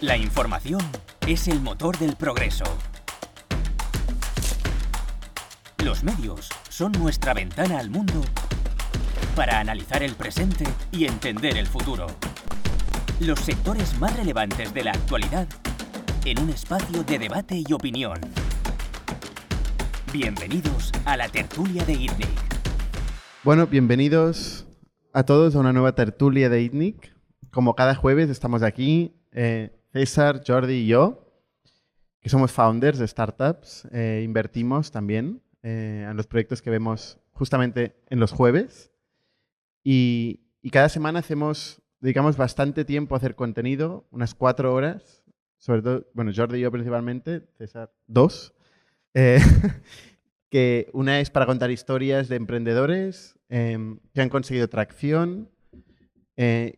[0.00, 0.80] La información
[1.26, 2.62] es el motor del progreso.
[5.84, 8.20] Los medios son nuestra ventana al mundo
[9.34, 12.06] para analizar el presente y entender el futuro.
[13.18, 15.48] Los sectores más relevantes de la actualidad
[16.24, 18.20] en un espacio de debate y opinión.
[20.12, 22.38] Bienvenidos a la tertulia de ITNIC.
[23.42, 24.64] Bueno, bienvenidos
[25.12, 27.16] a todos a una nueva tertulia de ITNIC.
[27.50, 31.28] Como cada jueves estamos aquí, eh, César, Jordi y yo,
[32.20, 37.96] que somos founders de startups, eh, invertimos también eh, en los proyectos que vemos justamente
[38.10, 38.92] en los jueves.
[39.82, 45.24] Y, cada semana hacemos, dedicamos bastante tiempo a hacer contenido, unas cuatro horas,
[45.56, 48.52] sobre todo, bueno, Jordi y yo principalmente, César, dos.
[49.14, 49.38] Eh,
[50.50, 55.48] que una es para contar historias de emprendedores em, que han conseguido tracción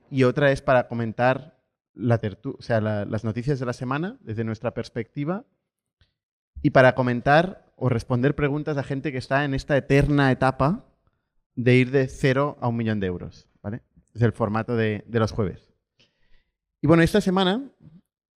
[0.08, 1.59] y otra es para comentar
[1.94, 5.44] las noticias de la semana desde nuestra perspectiva
[6.62, 10.84] y para comentar o responder preguntas a gente que está en esta eterna etapa
[11.54, 13.48] de ir de cero a un millón de euros.
[13.62, 13.82] ¿vale?
[14.14, 15.68] Es el formato de, de los jueves.
[16.82, 17.62] Y bueno, esta semana,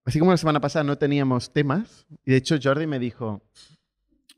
[0.06, 3.42] así como la semana pasada no teníamos temas, y de hecho Jordi me dijo,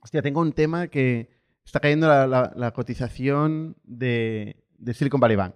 [0.01, 1.29] hostia, tengo un tema que
[1.63, 5.55] está cayendo la cotización de, de Silicon Valley Bank.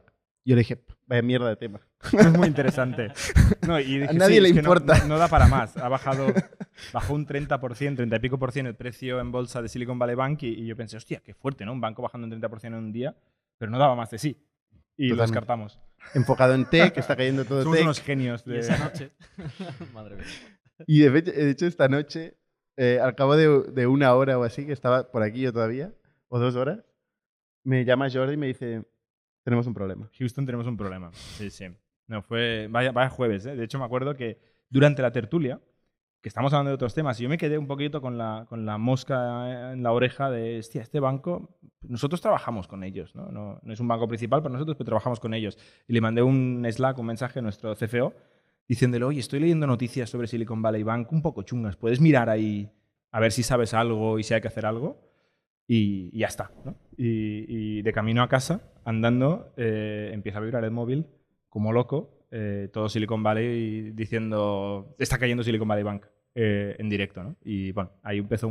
[0.50, 1.80] Yo le dije, vaya mierda de tema.
[2.12, 3.12] Es muy interesante.
[3.68, 4.98] No, y dije, nadie sí, le importa.
[5.02, 5.78] No, no da para más.
[5.78, 6.34] Ha bajado,
[6.92, 10.16] bajó un 30%, 30 y pico por ciento el precio en bolsa de Silicon Valley
[10.16, 11.74] Bank y, y yo pensé, hostia, qué fuerte, ¿no?
[11.74, 13.16] Un banco bajando un 30% en un día,
[13.60, 14.44] pero no daba más de sí.
[14.98, 15.80] Y lo descartamos.
[16.16, 17.86] Enfocado en tech, está cayendo todo Somos tech.
[17.86, 18.44] unos genios.
[18.48, 18.60] Y De...
[18.60, 19.12] esa noche.
[19.94, 20.26] Madre mía.
[20.88, 22.40] Y de hecho, de hecho, esta noche,
[22.76, 25.94] eh, al cabo de, de una hora o así, que estaba por aquí yo todavía,
[26.28, 26.80] o dos horas,
[27.64, 28.84] me llama Jordi y me dice,
[29.44, 30.10] tenemos un problema.
[30.18, 31.12] Houston tenemos un problema.
[31.14, 31.66] Sí, sí.
[32.08, 32.68] No, fue.
[32.70, 33.56] Vaya, vaya jueves, ¿eh?
[33.56, 35.62] De hecho, me acuerdo que durante la tertulia,
[36.22, 38.66] que estamos hablando de otros temas, y yo me quedé un poquito con la, con
[38.66, 43.32] la mosca en la oreja de, hostia, este banco, nosotros trabajamos con ellos, ¿no?
[43.32, 45.58] No, no es un banco principal para nosotros, pero trabajamos con ellos.
[45.88, 48.14] Y le mandé un Slack, un mensaje a nuestro CFO,
[48.68, 52.72] diciéndole, oye, estoy leyendo noticias sobre Silicon Valley Bank un poco chungas, ¿puedes mirar ahí
[53.12, 55.00] a ver si sabes algo y si hay que hacer algo?
[55.68, 56.52] Y, ya está.
[56.98, 61.06] y de camino a casa, andando, eh, empieza a vibrar el móvil
[61.48, 67.24] como loco, eh, todo Silicon Valley diciendo, está cayendo Silicon Valley Bank eh, en directo.
[67.24, 67.36] ¿no?
[67.44, 68.50] Y bueno, ahí empezó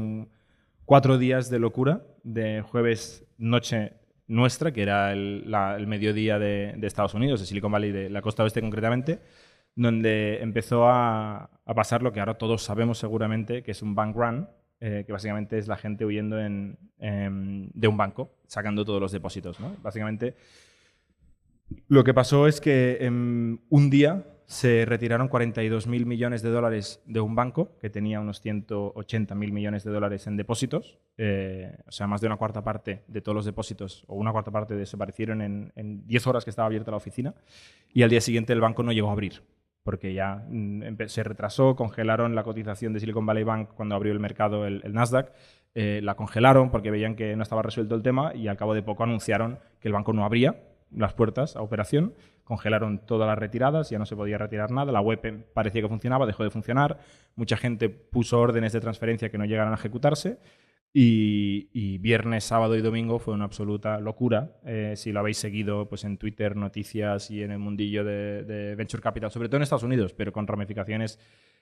[0.84, 3.94] cuatro días de locura, de jueves noche
[4.28, 8.22] nuestra, que era el, la- el mediodía de, Estados Unidos, de Silicon Valley, de la
[8.22, 9.19] costa oeste concretamente,
[9.75, 14.49] donde empezó a pasar lo que ahora todos sabemos seguramente, que es un bank run,
[14.80, 19.12] eh, que básicamente es la gente huyendo en- em, de un banco, sacando todos los
[19.12, 19.58] depósitos.
[19.82, 20.34] Básicamente,
[21.88, 27.20] lo que pasó es que en un día se retiraron 42.000 millones de dólares de
[27.20, 30.98] un banco que tenía unos 180.000 millones de dólares en depósitos.
[31.18, 34.50] eh, o sea, más de una cuarta parte de todos los depósitos, o una cuarta
[34.52, 37.34] parte desaparecieron en, en 10 horas que estaba abierta la oficina.
[37.92, 39.42] Y al día siguiente el banco no llegó a abrir,
[39.88, 44.21] porque ya mm, se retrasó, congelaron la cotización de Silicon Valley Bank cuando abrió el
[44.21, 45.32] mercado el, Nasdaq.
[45.75, 48.82] eh, la congelaron porque veían que no estaba resuelto el tema y al cabo de
[48.82, 50.56] poco anunciaron que el banco no abría
[50.94, 52.12] las puertas a operación,
[52.44, 56.26] congelaron todas las retiradas, ya no se podía retirar nada, la web parecía que funcionaba,
[56.26, 56.99] dejó de funcionar,
[57.34, 60.38] mucha gente puso órdenes de transferencia que no llegaron a ejecutarse
[60.93, 64.59] y, y viernes, sábado y domingo fue una absoluta locura.
[64.65, 68.75] Eh, si lo habéis seguido pues, en Twitter, noticias y en el mundillo de, de
[68.75, 71.19] Venture Capital, sobre todo en Estados Unidos, pero con ramificaciones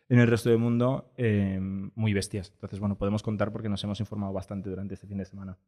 [0.09, 2.51] en el resto del mundo eh, muy bestias.
[2.55, 5.59] Entonces, bueno, podemos contar porque nos hemos informado bastante durante este fin de semana.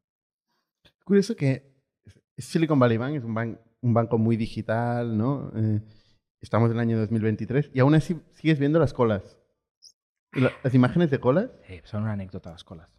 [0.85, 1.75] Es curioso que
[2.37, 5.51] Silicon Valley Bank es un, ban- un banco muy digital, ¿no?
[5.57, 5.81] Eh,
[6.41, 9.37] estamos en el año 2023 y aún así sigues viendo las colas.
[10.63, 11.51] Las imágenes de colas.
[11.69, 12.95] Eh, son una anécdota las colas.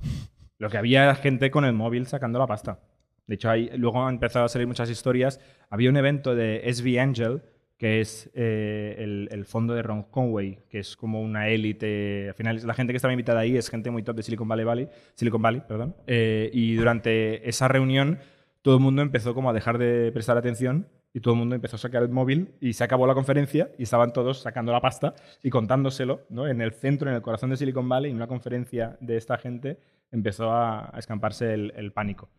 [0.60, 2.80] Lo que había era gente con el móvil sacando la pasta.
[3.26, 5.40] De hecho, hay, luego han empezado a salir muchas historias.
[5.70, 7.42] Había un evento de SV Angel,
[7.78, 12.28] que es eh, el, el fondo de Ron Conway, que es como una élite.
[12.28, 14.66] Al final, la gente que estaba invitada ahí es gente muy top de Silicon Valley,
[14.66, 15.96] Valley Silicon Valley, perdón.
[16.08, 18.20] Eh, y durante esa reunión,
[18.62, 21.78] todo el mundo empezó como a dejar de prestar atención y todo el mundo empezó
[21.78, 25.16] a sacar el móvil y se acabó la conferencia y estaban todos sacando la pasta
[25.42, 26.48] y contándoselo ¿no?
[26.48, 29.80] en el centro, en el corazón de Silicon Valley, en una conferencia de esta gente,
[30.12, 32.30] empezó a, escamparse el, pánico.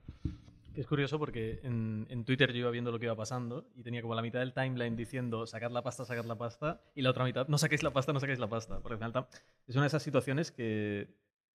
[0.74, 4.14] Es curioso porque en, Twitter yo iba viendo lo que iba pasando y tenía como
[4.14, 7.48] la mitad del timeline diciendo sacad la pasta, sacad la pasta y la otra mitad
[7.48, 8.80] no saquéis la pasta, no saquéis la pasta.
[8.80, 9.26] Porque al final
[9.66, 11.08] es una de esas situaciones que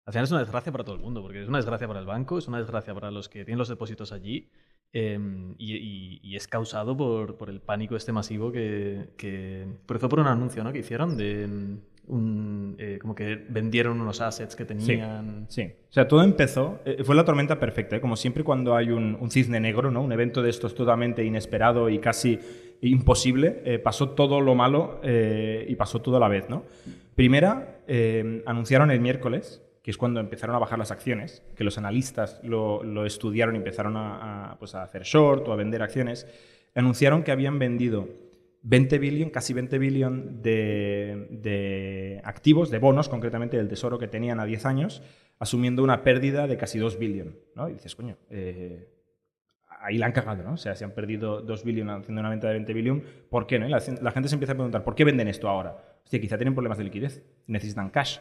[0.06, 2.06] al final es una desgracia para todo el mundo, porque es una desgracia para el
[2.06, 4.52] banco, es una desgracia para los que tienen los depósitos allí
[4.94, 5.20] eh,
[5.58, 9.68] y, es causado por, el pánico este masivo que, que...
[9.86, 10.72] Por eso por un anuncio ¿no?
[10.72, 15.46] que hicieron de, un, eh, como que vendieron unos assets que tenían.
[15.50, 18.02] Sí, o sea, todo empezó, eh, fue la tormenta perfecta, ¿eh?
[18.02, 20.02] como siempre cuando hay un, un cisne negro, ¿no?
[20.02, 22.40] un evento de estos totalmente inesperado y casi
[22.82, 26.50] imposible, pasó todo lo malo y pasó todo a la vez.
[26.50, 26.64] ¿no?
[27.16, 27.80] Primera,
[28.46, 32.84] anunciaron el miércoles, que es cuando empezaron a bajar las acciones, que los analistas lo,
[32.84, 36.28] lo estudiaron y empezaron a, a, pues a hacer short o a vender acciones,
[36.76, 38.08] anunciaron que habían vendido
[38.68, 44.40] 20 billion, casi 20 billion de, de, activos, de bonos, concretamente del tesoro que tenían
[44.40, 45.04] a 10 años,
[45.38, 47.38] asumiendo una pérdida de casi 2 billion.
[47.54, 47.70] ¿no?
[47.70, 48.90] Y dices, coño, eh,
[49.82, 50.54] ahí la han cagado, ¿no?
[50.54, 53.60] O sea, se han perdido 2 billion haciendo una venta de 20 billion, ¿por qué
[53.60, 53.68] no?
[53.68, 56.00] La, gente se empieza a preguntar, ¿por qué venden esto ahora?
[56.04, 58.18] Hostia, quizá tienen problemas de liquidez, necesitan cash.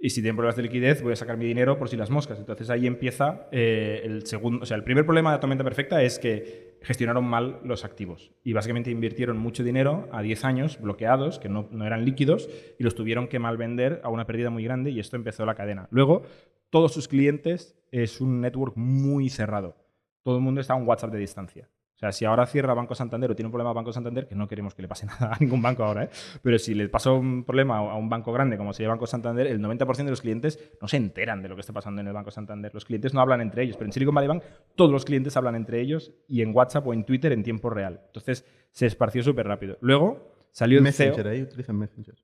[0.00, 2.38] Y si tienen problemas de liquidez, voy a sacar mi dinero por si las moscas.
[2.38, 4.62] Entonces ahí empieza eh, el segundo.
[4.62, 8.30] O sea, el primer problema de la tormenta perfecta es que gestionaron mal los activos.
[8.44, 12.48] Y básicamente invirtieron mucho dinero a 10 años bloqueados, que no, no eran líquidos,
[12.78, 15.54] y los tuvieron que mal vender a una pérdida muy grande, y esto empezó la
[15.54, 15.88] cadena.
[15.90, 16.22] Luego,
[16.70, 19.76] todos sus clientes es un network muy cerrado.
[20.22, 21.68] Todo el mundo está a un WhatsApp de distancia.
[22.04, 24.74] Sea, si ahora cierra Banco Santander o tiene un problema Banco Santander, que no queremos
[24.74, 26.10] que le pase nada a ningún banco ahora, ¿eh?
[26.42, 29.58] pero si le pasó un problema a un banco grande como sería Banco Santander, el
[29.60, 32.30] 90% de los clientes no se enteran de lo que está pasando en el Banco
[32.30, 32.74] Santander.
[32.74, 34.42] Los clientes no hablan entre ellos, pero en Silicon Valley Bank
[34.74, 38.02] todos los clientes hablan entre ellos y en WhatsApp o en Twitter en tiempo real.
[38.06, 39.78] Entonces se esparció súper rápido.
[39.80, 41.30] Luego salió el Messenger, CEO...
[41.30, 42.16] ahí utilizan Messenger.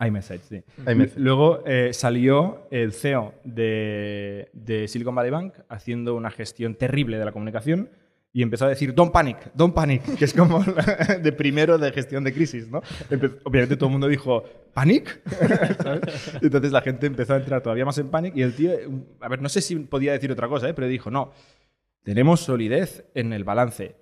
[0.00, 0.64] iMessage, sí.
[0.78, 1.18] iMessage.
[1.18, 7.24] Luego eh, salió el CEO de, de Silicon Valley Bank haciendo una gestión terrible de
[7.24, 7.88] la comunicación
[8.38, 10.62] y empezó a decir don't panic, don't panic, que es como
[11.22, 12.80] de primero de gestión de crisis, ¿no?
[13.42, 15.20] Obviamente todo el mundo dijo panic,
[15.82, 16.38] ¿sabes?
[16.40, 18.70] Entonces la gente empezó a entrar todavía más en panic y el tío,
[19.18, 20.72] a ver, no sé si podía decir otra cosa, ¿eh?
[20.72, 21.32] pero dijo, no,
[22.04, 23.96] tenemos solidez en el balance,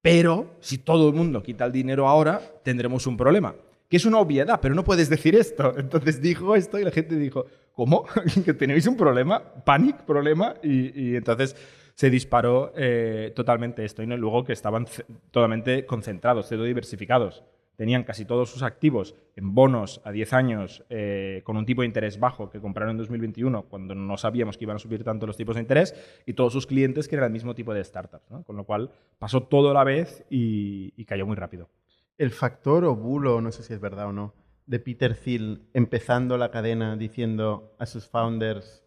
[0.00, 3.54] pero si todo el mundo quita el dinero ahora, tendremos un problema.
[3.90, 5.74] Que es una obviedad, pero no puedes decir esto.
[5.76, 7.44] Entonces dijo esto y la gente dijo,
[7.74, 8.06] ¿cómo?
[8.46, 9.42] ¿Que tenéis un problema?
[9.42, 10.04] ¿Panic?
[10.06, 10.54] ¿Problema?
[10.62, 11.54] Y, y entonces
[11.94, 14.02] se disparó eh, totalmente esto.
[14.02, 14.86] Y luego que estaban
[15.30, 17.44] totalmente concentrados, cero diversificados.
[17.76, 21.86] Tenían casi todos sus activos en bonos a 10 años eh, con un tipo de
[21.86, 25.36] interés bajo que compraron en 2021 cuando no sabíamos que iban a subir tanto los
[25.36, 25.94] tipos de interés
[26.26, 28.26] y todos sus clientes que eran el mismo tipo de startups.
[28.46, 31.70] Con lo cual pasó todo a la vez y, y cayó muy rápido.
[32.18, 34.34] El factor o bulo, no sé si es verdad o no,
[34.66, 38.84] de Peter Thiel empezando la cadena diciendo a sus founders,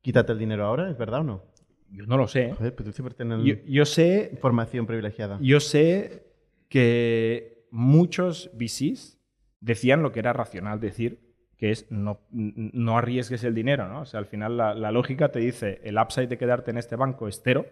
[0.00, 1.51] quítate el dinero ahora, ¿es verdad o no?
[1.92, 2.52] Yo no lo sé.
[2.52, 5.38] Joder, pero tú siempre tienes yo, yo, sé información privilegiada.
[5.40, 6.24] Yo sé
[6.68, 9.18] que muchos VCs
[9.60, 11.20] decían lo que era racional decir,
[11.58, 13.88] que es no, no arriesgues el dinero.
[13.88, 14.00] ¿no?
[14.00, 16.96] O sea, al final la, la, lógica te dice el upside de quedarte en este
[16.96, 17.66] banco es cero,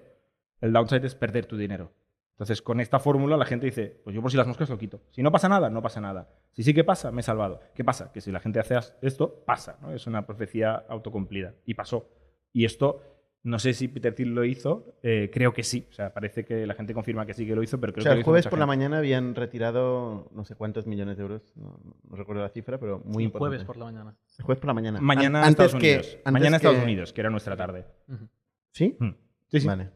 [0.61, 1.93] el downside es perder tu dinero.
[2.32, 5.02] Entonces, con esta fórmula la gente dice, pues yo por si las moscas lo quito.
[5.11, 6.31] Si no pasa nada, no pasa nada.
[6.52, 7.61] Si sí que pasa, me he salvado.
[7.75, 8.12] ¿Qué pasa?
[8.12, 9.78] Que si la gente hace esto, pasa.
[9.82, 9.93] ¿no?
[9.93, 11.55] Es una profecía autocumplida.
[11.67, 12.08] Y pasó.
[12.52, 13.02] Y esto
[13.43, 15.87] no sé si Peter Thiel lo hizo, eh, creo que sí.
[15.91, 18.05] O sea, parece que la gente confirma que sí que lo hizo, pero creo o
[18.05, 18.61] sea, que el jueves por gente.
[18.61, 22.79] la mañana habían retirado no sé cuántos millones de euros, no, no recuerdo la cifra,
[22.79, 23.39] pero muy el importante.
[23.39, 24.17] jueves por la mañana.
[24.39, 25.01] El jueves por la mañana.
[25.01, 26.19] Mañana An Estados Unidos.
[26.25, 26.67] Que, mañana que...
[26.67, 27.87] Estados Unidos, que era nuestra tarde.
[28.09, 28.29] Uh -huh.
[28.73, 28.97] ¿Sí?
[29.01, 29.09] Mm.
[29.49, 29.67] Sí, sí.
[29.67, 29.91] Vale.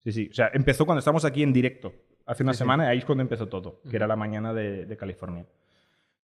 [0.00, 0.28] Sí, sí.
[0.30, 1.92] O sea, empezó cuando estábamos aquí en directo.
[2.26, 2.62] Hace una Sí, sí.
[2.64, 5.46] semana, ahí es cuando empezó todo, que era la mañana de, de California.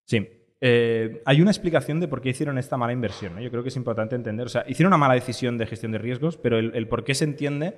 [0.05, 0.29] Sí.
[0.61, 3.35] Eh, hay una explicación de por qué hicieron esta mala inversión.
[3.35, 3.41] ¿no?
[3.41, 4.47] Yo creo que es importante entender.
[4.47, 7.15] O sea, hicieron una mala decisión de gestión de riesgos, pero el, el por qué
[7.15, 7.77] se entiende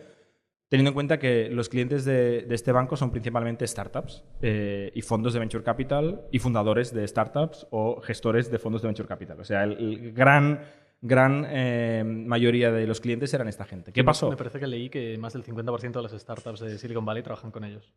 [0.70, 5.02] teniendo en cuenta que los clientes de, de este banco son principalmente startups eh, y
[5.02, 9.40] fondos de venture capital y fundadores de startups o gestores de fondos de venture capital.
[9.40, 10.60] O sea, el, el gran
[11.02, 13.92] gran eh, mayoría de los clientes eran esta gente.
[13.92, 14.30] ¿Qué pasó?
[14.30, 17.50] Me parece que leí que más del 50% de las startups de Silicon Valley trabajan
[17.50, 17.92] con ellos.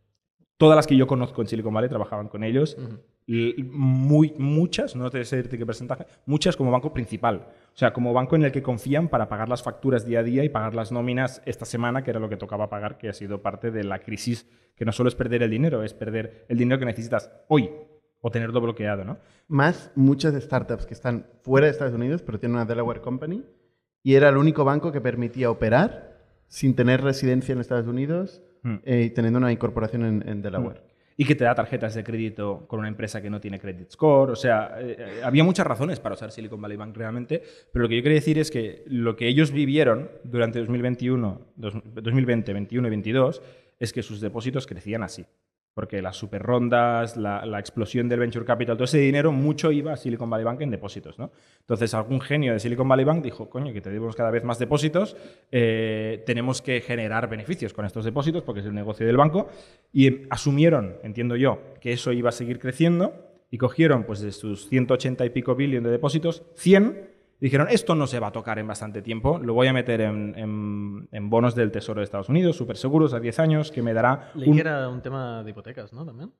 [0.64, 2.78] Todas las que yo conozco en Silicon Valley trabajaban con ellos.
[2.80, 2.84] Uh
[3.28, 3.70] -huh.
[3.70, 7.48] Muy, muchas, no te sé decirte qué porcentaje, muchas como banco principal.
[7.74, 10.42] O sea, como banco en el que confían para pagar las facturas día a día
[10.46, 13.42] y pagar las nóminas esta semana, que era lo que tocaba pagar, que ha sido
[13.42, 16.80] parte de la crisis, que no solo es perder el dinero, es perder el dinero
[16.80, 17.70] que necesitas hoy
[18.22, 19.18] o tenerlo bloqueado, ¿no?
[19.50, 23.44] Más muchas startups que están fuera de Estados Unidos, pero tienen una Delaware Company,
[24.02, 28.76] y era el único banco que permitía operar sin tener residencia en Estados Unidos mm.
[28.84, 30.80] eh, y teniendo una incorporación en, en Delaware.
[30.80, 30.94] Mm.
[31.16, 34.32] Y que te da tarjetas de crédito con una empresa que no tiene credit score.
[34.32, 37.98] O sea, eh, había muchas razones para usar Silicon Valley Bank realmente, pero lo que
[37.98, 43.42] yo quería decir es que lo que ellos vivieron durante 2021, 2020, 2021 y 2022
[43.80, 45.24] es que sus depósitos crecían así
[45.74, 49.98] porque las super rondas, la, explosión del venture capital, todo ese dinero, mucho iba a
[49.98, 51.18] Silicon Valley Bank en depósitos.
[51.18, 51.32] ¿no?
[51.60, 55.16] Entonces, algún genio de Silicon Valley Bank dijo, coño, que tenemos cada vez más depósitos,
[55.52, 59.50] eh, tenemos que generar beneficios con estos depósitos, porque es el negocio del banco,
[59.92, 63.14] y asumieron, entiendo yo, que eso iba a seguir creciendo,
[63.50, 67.13] y cogieron pues de sus 180 y pico billones de depósitos, 100
[67.44, 70.34] dijeron, esto no se va a tocar en bastante tiempo, lo voy a meter en,
[70.38, 73.94] en- en bonos del Tesoro de Estados Unidos, súper seguros, a 10 años, que me
[73.94, 74.32] dará...
[74.36, 76.06] Leí un- que era un tema de hipotecas, ¿no?
[76.06, 76.32] También.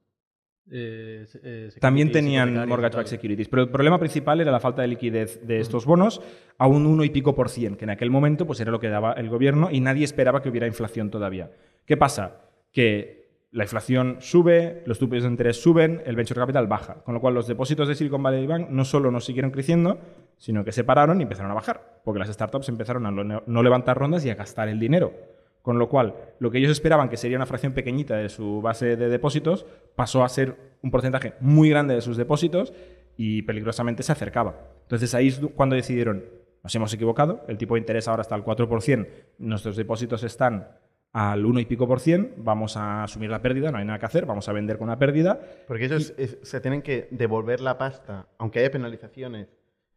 [0.72, 3.08] Eh, eh, También tenían mortgage-backed tal.
[3.08, 6.22] securities, pero el problema principal era la falta de liquidez de estos bonos
[6.58, 8.88] a un 1 y pico por cien, que en aquel momento pues, era lo que
[8.88, 11.52] daba el gobierno y nadie esperaba que hubiera inflación todavía.
[11.86, 12.44] ¿Qué pasa?
[12.72, 17.20] Que la inflación sube, los tipos de interés suben, el venture capital baja, con lo
[17.20, 20.00] cual los depósitos de Silicon Valley Bank no solo no siguieron creciendo,
[20.38, 23.98] sino que se pararon y empezaron a bajar, porque las startups empezaron a no levantar
[23.98, 25.14] rondas y a gastar el dinero.
[25.62, 28.98] Con lo cual, lo que ellos esperaban que sería una fracción pequeñita de su base
[28.98, 32.74] de depósitos pasó a ser un porcentaje muy grande de sus depósitos
[33.16, 34.56] y peligrosamente se acercaba.
[34.82, 36.26] Entonces ahí es cuando decidieron,
[36.64, 40.68] nos hemos equivocado, el tipo de interés ahora está al 4%, nuestros depósitos están
[41.14, 44.06] al 1 y pico por cien, vamos a asumir la pérdida, no hay nada que
[44.08, 45.40] hacer, vamos a vender con una pérdida.
[45.68, 49.48] Porque ellos es- se tienen que devolver la pasta, aunque haya penalizaciones,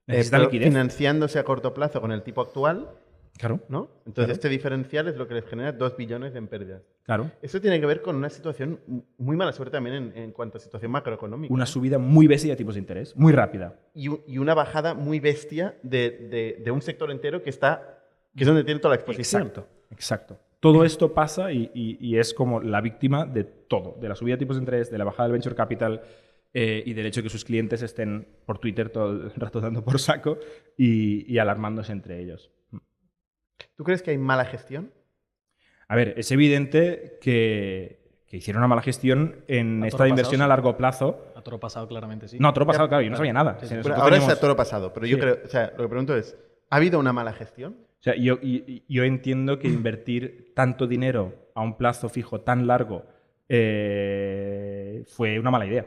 [0.09, 2.89] eh, financiándose a corto plazo con el tipo actual,
[3.39, 3.91] Claro, ¿no?
[4.07, 4.33] Entonces Claro.
[4.33, 6.81] este diferencial es lo que les genera 2 billones en pérdidas.
[7.03, 7.31] claro.
[7.43, 8.81] Eso tiene que ver con una situación
[9.19, 11.53] muy mala suerte también en, en cuanto a situación macroeconómica.
[11.53, 13.75] Una subida muy bestia de tipos de interés, muy rápida.
[13.93, 14.09] y,
[14.39, 17.99] una bajada muy bestia de, de- de un sector entero que está
[18.35, 19.43] que es donde tiene toda la exposición.
[19.43, 20.39] Exacto, exacto.
[20.61, 24.37] Todo esto pasa y, y- y es como la víctima de todo, de la subida
[24.37, 26.01] de tipos de interés, de la bajada del venture capital
[26.59, 29.85] eh, y del hecho de que sus clientes estén por Twitter todo el rato dando
[29.85, 30.39] por saco
[30.79, 32.51] y, y alarmándose entre ellos.
[33.75, 34.91] ¿Tú crees que hay mala gestión?
[35.89, 40.39] A ver, es evidente que, que hicieron una mala gestión en A esta toro inversión
[40.39, 41.33] pasado, a largo plazo.
[41.37, 42.39] A toro pasado, claramente sí.
[42.41, 43.59] No, todo lo pasado, claro, yo no sabía nada.
[43.61, 43.75] Sí, Si sí.
[43.75, 45.21] nosotros Bueno, ahora teníamos- está todo pasado, pero yo Sí.
[45.21, 46.37] creo, o sea, lo que pregunto es,
[46.71, 47.77] ¿ha habido una mala gestión?
[48.01, 53.05] O sea, yo, yo entiendo que invertir tanto dinero a un plazo fijo tan largo
[53.49, 55.87] eh, fue una mala idea.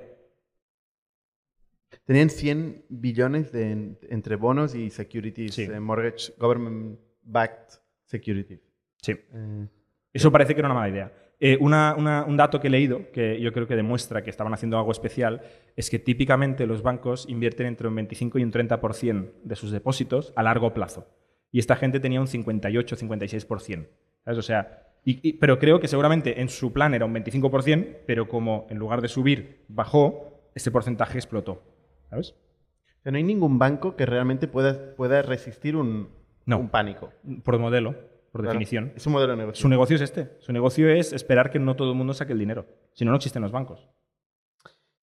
[2.09, 5.61] Tenían 100 billones de, en- entre bonos y securities, Sí.
[5.71, 8.61] eh, mortgage, government-backed securities.
[8.99, 9.11] Sí.
[9.11, 9.67] Eh,
[10.11, 11.13] Eso parece que era una mala idea.
[11.39, 14.51] Eh, una- una- un dato que he leído, que yo creo que demuestra que estaban
[14.55, 15.41] haciendo algo especial,
[15.75, 20.33] es que típicamente los bancos invierten entre un 25 y un 30% de sus depósitos
[20.35, 21.07] a largo plazo.
[21.51, 23.87] Y esta gente tenía un 58-56%.
[24.25, 24.39] ¿sabes?
[24.39, 28.27] O sea, y- y- pero creo que seguramente en su plan era un 25%, pero
[28.27, 31.61] como en lugar de subir bajó, ese porcentaje explotó.
[32.09, 32.31] ¿Sabes?
[32.31, 36.09] o sea, no hay ningún banco que realmente pueda, pueda resistir un,
[36.45, 36.59] No.
[36.59, 37.11] un pánico.
[37.43, 37.93] Por modelo,
[38.31, 38.49] por Claro.
[38.53, 38.91] definición.
[38.95, 39.61] Es un modelo de negocio.
[39.61, 40.31] Su negocio es este.
[40.39, 42.65] Su negocio es esperar que no todo el mundo saque el dinero.
[42.93, 43.87] Si no, no existen los bancos.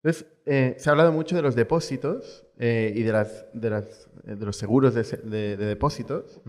[0.03, 4.11] Entonces, eh, se ha hablado mucho de los depósitos eh, y de, las, de, las,
[4.27, 6.41] eh, de los seguros de, se- de- de depósitos,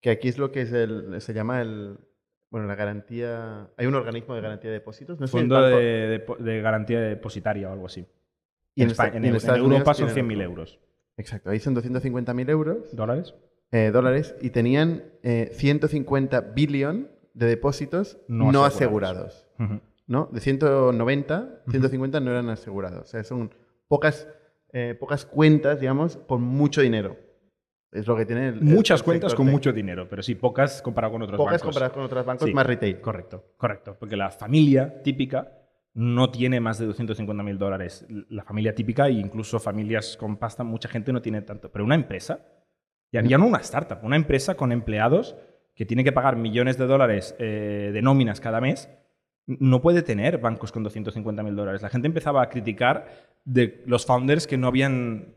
[0.00, 1.98] que aquí es lo que es el, se llama el,
[2.50, 6.26] bueno, la garantía, hay un organismo de garantía de depósitos, no Fondo banco- de, de-
[6.44, 8.06] de garantía depositaria o algo así.
[8.74, 10.44] Y en, Espa- esta- en en en Europa son tienen 100.000 otro.
[10.50, 10.78] euros.
[11.16, 13.34] Exacto, ahí son 250.000 euros, ¿Dólares?
[13.72, 19.46] eh, dólares, y tenían eh, 150 billón de depósitos No no, asegurados.
[20.06, 20.28] ¿no?
[20.32, 23.02] De 190, 150 no eran asegurados.
[23.02, 23.50] O sea, son
[23.86, 24.26] pocas,
[24.72, 27.16] eh, pocas cuentas, digamos, con mucho dinero.
[27.92, 31.12] Es lo que tiene el, Muchas el cuentas con mucho dinero, pero sí, pocas comparado
[31.12, 31.62] con otros Pocas bancos.
[31.66, 33.00] comparadas con otros bancos Sí, más retail.
[33.00, 33.96] Correcto, correcto.
[33.98, 35.52] Porque la familia típica
[35.94, 38.06] no tiene más de 250.000 dólares.
[38.28, 41.70] La familia típica e incluso familias con pasta, mucha gente no tiene tanto.
[41.70, 42.46] Pero una empresa,
[43.12, 45.36] ya, ya no una startup, una empresa con empleados
[45.74, 48.88] que tiene que pagar millones de dólares eh, de nóminas cada mes,
[49.46, 51.82] no puede tener bancos con 250.000 dólares.
[51.82, 55.34] La gente empezaba a criticar de los founders que no habían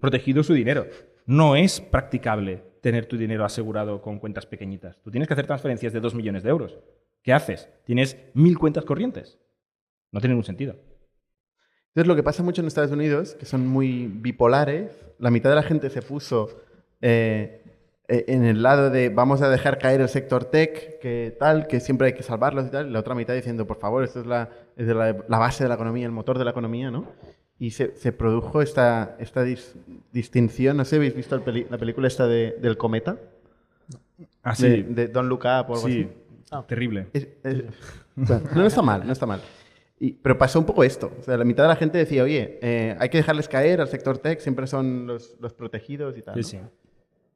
[0.00, 0.86] protegido su dinero.
[1.26, 5.00] No es practicable tener tu dinero asegurado con cuentas pequeñitas.
[5.02, 6.78] Tú tienes que hacer transferencias de 2 millones de euros.
[7.22, 7.68] ¿Qué haces?
[7.84, 9.38] Tienes mil cuentas corrientes.
[10.12, 10.76] No tiene ningún sentido.
[11.88, 15.56] Entonces, lo que pasa mucho en Estados Unidos, que son muy bipolares, la mitad de
[15.56, 16.48] la gente se puso
[17.00, 17.62] eh,
[18.08, 21.80] eh, en el lado de vamos a dejar caer el sector tech, que tal, que
[21.80, 24.26] siempre hay que salvarlos y tal, y la otra mitad diciendo, por favor, esto es
[24.26, 27.06] la, es de la, la base de la economía, el motor de la economía, ¿no?
[27.58, 29.74] Y se, se produjo esta, esta dis-
[30.12, 33.18] distinción, no sé, ¿habéis visto el peli- la película esta de- del cometa?
[34.42, 34.68] Así.
[34.68, 36.08] De, de Don't Look Up o algo sí.
[36.08, 36.08] así.
[36.50, 36.64] Ah.
[36.66, 37.06] Terrible.
[37.12, 37.62] Es- es-
[38.20, 39.40] o sea, no, no está mal, no está mal.
[40.02, 41.12] Y- pero pasó un poco esto.
[41.20, 43.86] O sea, la mitad de la gente decía, oye, eh, hay que dejarles caer al
[43.86, 46.42] sector tech, siempre son los, los protegidos y tal.
[46.42, 46.64] Sí, ¿no?
[46.64, 46.68] sí.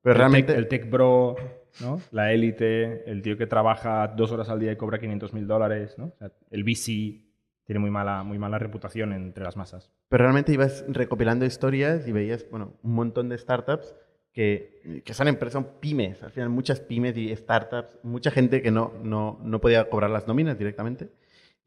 [0.02, 1.36] Pero el realmente, Tech, el tech bro,
[1.80, 2.00] ¿no?
[2.10, 5.94] la élite, el tío que trabaja dos horas al día y cobra 500 mil dólares.
[5.96, 6.06] ¿no?
[6.06, 7.22] O sea, el VC
[7.64, 9.92] tiene muy mala, muy mala reputación entre las masas.
[10.08, 13.94] pero realmente ibas recopilando historias y veías, bueno, un montón de startups
[14.32, 18.70] que, que son empresas, son pymes, al final muchas pymes y startups, mucha gente que
[18.72, 21.08] no, no, no podía cobrar las nóminas directamente.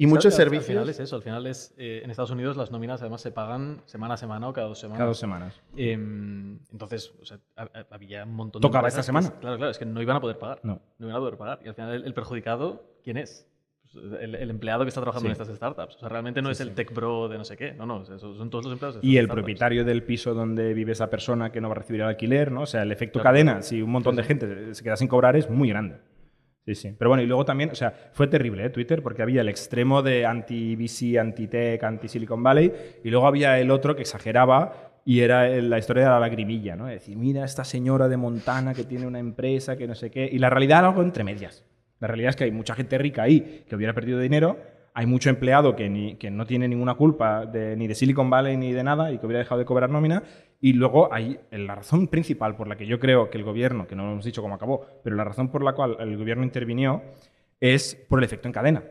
[0.02, 0.66] Y muchos Al- Al servicios.
[0.68, 1.16] final es eso.
[1.18, 1.74] Al final es.
[1.78, 4.80] eh, en Estados Unidos las nóminas además se pagan semana a semana o cada dos
[4.80, 4.98] semanas.
[4.98, 5.62] Cada dos semanas.
[5.76, 7.38] Em, entonces, o sea,
[7.92, 9.40] había un montón ¿Tocaba empresas esta que- semana?
[9.42, 10.62] claro, claro, es que no iban a poder pagar.
[10.64, 10.80] No.
[11.00, 11.60] No iban a poder pagar.
[11.64, 13.46] Y al final, el, el perjudicado, ¿quién es?
[13.92, 15.36] Pues, el, el empleado que está trabajando Sí.
[15.36, 15.96] en estas startups.
[15.96, 16.76] O sea, realmente no Sí, es el sí.
[16.76, 17.74] tech bro de no sé qué.
[17.74, 18.06] No, no.
[18.06, 19.42] son todos los empleados de Y el startups.
[19.44, 22.62] propietario del piso donde vive esa persona que no va a recibir el alquiler, ¿no?
[22.62, 23.34] O sea, el efecto Claro.
[23.34, 25.98] cadena, si un montón de gente se queda sin cobrar, es muy grande.
[26.70, 26.94] Sí, sí.
[26.96, 28.70] Pero bueno, y luego también, o sea, fue terrible, ¿eh?
[28.70, 32.72] Twitter, porque había el extremo de anti-VC, anti-tech, anti-Silicon Valley,
[33.04, 36.88] y luego había el otro que exageraba y era la historia de la lagrimilla, ¿no?
[36.88, 40.30] Es decir, mira esta señora de Montana que tiene una empresa, que no sé qué.
[40.32, 41.66] Y la realidad era algo entre medias.
[42.00, 44.60] La realidad es que hay mucha gente rica ahí que hubiera perdido dinero,
[45.00, 45.90] hay mucho empleado que,
[46.30, 49.60] no tiene ninguna culpa ni de Silicon Valley ni de nada y que hubiera dejado
[49.60, 50.24] de cobrar nómina.
[50.60, 53.96] Y luego hay la razón principal por la que yo creo que el gobierno, que
[53.96, 57.02] no lo hemos dicho cómo acabó, pero la razón por la cual el gobierno intervinió
[57.62, 58.84] es por el efecto en cadena.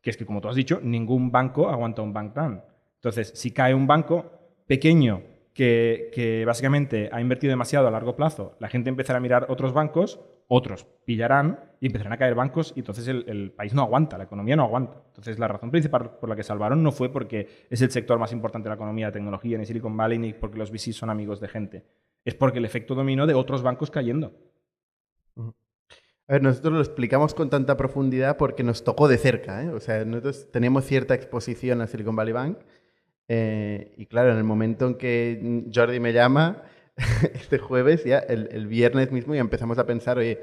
[0.00, 2.62] Que es que, como tú has dicho, ningún banco aguanta un bank run.
[2.94, 4.30] Entonces, si cae un banco
[4.68, 5.22] pequeño
[5.54, 9.72] que, que básicamente ha invertido demasiado a largo plazo, la gente empezará a mirar otros
[9.72, 14.18] bancos, otros pillarán y empezarán a caer bancos y entonces el, el país no aguanta,
[14.18, 15.02] la economía no aguanta.
[15.06, 18.32] Entonces, la razón principal por la que salvaron no fue porque es el sector más
[18.32, 21.40] importante de la economía de tecnología, ni Silicon Valley, ni porque los VCs son amigos
[21.40, 21.84] de gente.
[22.24, 24.32] Es porque el efecto dominó de otros bancos cayendo.
[25.36, 29.70] A ver, nosotros lo explicamos con tanta profundidad porque nos tocó de cerca, ¿eh?
[29.70, 32.58] O sea, nosotros teníamos cierta exposición a Silicon Valley Bank
[33.28, 36.64] eh, y claro, en el momento en que Jordi me llama,
[37.34, 40.38] este jueves, ya el, el viernes mismo, ya empezamos a pensar, oye,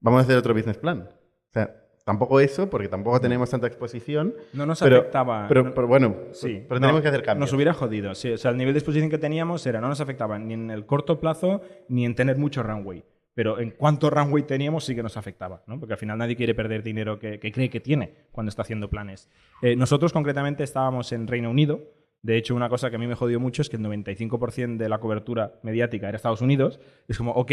[0.00, 1.08] vamos a hacer otro business plan.
[1.10, 5.46] O sea, tampoco eso, porque tampoco tenemos tanta exposición, No nos pero, afectaba.
[5.48, 7.40] pero, no- pero bueno, Sí, pero no, tenemos que hacer cambios.
[7.50, 8.14] Nos hubiera jodido.
[8.14, 8.32] sí.
[8.32, 10.86] O sea, el nivel de exposición que teníamos era no nos afectaba ni en el
[10.86, 13.04] corto plazo ni en tener mucho runway.
[13.34, 15.78] Pero en cuánto runway teníamos sí que nos afectaba, ¿no?
[15.78, 18.90] porque al final nadie quiere perder dinero que, que cree que tiene cuando está haciendo
[18.90, 19.30] planes.
[19.62, 21.80] Eh, nosotros concretamente estábamos en Reino Unido.
[22.22, 24.88] De hecho, una cosa que a mí me jodió mucho es que el 95% de
[24.88, 26.78] la cobertura mediática era Estados Unidos.
[27.08, 27.50] Es como, ok,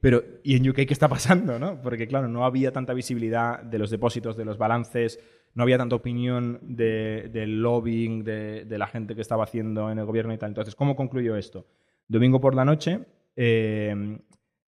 [0.00, 1.58] pero ¿y en UK qué está pasando?
[1.58, 1.80] ¿no?
[1.82, 5.20] Porque claro, no había tanta visibilidad de los depósitos, de los balances,
[5.54, 9.98] no había tanta opinión de- del lobbying de, de la gente que estaba haciendo en
[9.98, 10.50] el gobierno y tal.
[10.50, 11.66] Entonces, ¿cómo concluyó esto?
[12.08, 13.00] Domingo por la noche,
[13.36, 14.18] eh,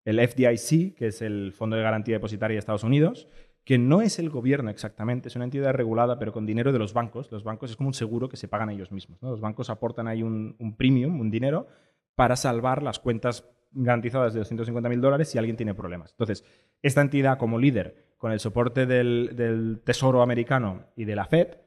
[0.05, 3.27] el FDIC, que es el Fondo de Garantía Depositaria de Estados Unidos,
[3.71, 6.93] que no es el gobierno exactamente, es una entidad regulada, pero con dinero de los
[6.93, 7.31] bancos.
[7.31, 9.23] Los bancos es como un seguro que se pagan ellos mismos.
[9.23, 11.69] Los bancos aportan ahí un, un premium, un dinero,
[12.17, 16.11] para salvar las cuentas garantizadas de 250 mil dólares si alguien tiene problemas.
[16.11, 16.45] Entonces,
[16.83, 21.59] esta entidad como líder, con el soporte del, del Tesoro americano y de la Fed,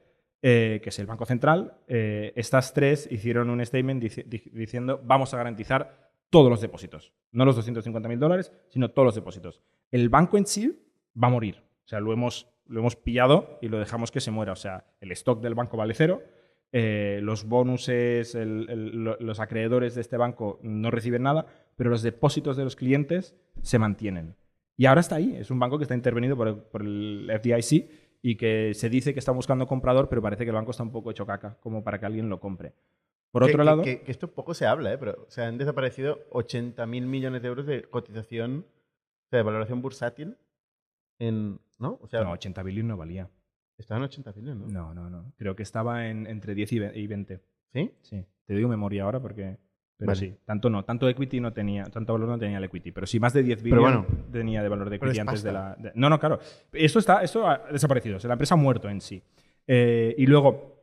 [0.42, 5.00] eh, que es el Banco Central, eh, estas tres hicieron un statement dici- di- diciendo
[5.02, 7.14] vamos a garantizar todos los depósitos.
[7.32, 9.62] No los 250 mil dólares, sino todos los depósitos.
[9.90, 10.78] El banco en sí
[11.16, 11.63] va a morir.
[11.84, 14.52] O sea, lo hemos, lo hemos pillado y lo dejamos que se muera.
[14.52, 16.22] O sea, el stock del banco vale cero.
[16.76, 21.88] eh, los bonuses, el- el- lo- los acreedores de este banco no reciben nada, pero
[21.88, 24.34] los depósitos de los clientes se mantienen.
[24.76, 25.36] Y ahora está ahí.
[25.36, 27.90] Es un banco que está intervenido por el, por el FDIC
[28.22, 30.90] y que se dice que está buscando comprador, pero parece que el banco está un
[30.90, 32.72] poco hecho caca, como para que alguien lo compre.
[33.30, 34.98] Por otro que- lado, Que, que esto poco se habla, ¿eh?
[34.98, 38.66] Pero o sea, han desaparecido 80.000 millones de euros de cotización,
[39.26, 40.38] o sea, de valoración bursátil
[41.28, 41.60] en...
[41.78, 41.98] ¿No?
[42.00, 43.28] O sea, no, 80 billion no valía.
[43.78, 44.92] estaban 80 billones, ¿no?
[44.92, 45.32] No, no, no.
[45.36, 47.40] Creo que estaba en, entre 10 y ve- y 20.
[47.72, 47.90] ¿Sí?
[48.02, 48.24] Sí.
[48.46, 49.58] Te digo memoria ahora porque...
[49.96, 50.18] Pero Vale.
[50.20, 53.20] sí, tanto no, tanto equity no tenía, tanto valor no tenía el equity, pero sí
[53.20, 55.76] más de 10 Pero billones bueno, tenía de valor de equity es antes de la...
[55.76, 56.40] de- no, no, claro.
[56.72, 59.22] Esto, está, esto ha desaparecido, o sea, la empresa ha muerto en sí.
[59.68, 60.73] Eh, y luego,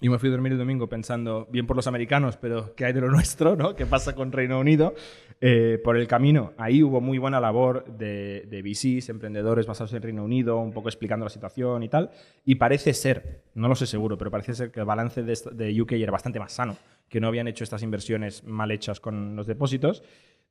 [0.00, 2.92] yo me fui a dormir el domingo pensando, bien por los americanos, pero ¿qué hay
[2.92, 3.56] de lo nuestro?
[3.56, 3.74] ¿no?
[3.74, 4.94] ¿Qué pasa con Reino Unido?
[5.40, 10.02] Eh, por el camino, ahí hubo muy buena labor de, de VCs, emprendedores basados en
[10.02, 12.10] Reino Unido, un poco explicando la situación y tal.
[12.44, 15.80] Y parece ser, no lo sé seguro, pero parece ser que el balance de, de
[15.80, 16.76] UK era bastante más sano,
[17.08, 20.02] que no habían hecho estas inversiones mal hechas con los depósitos.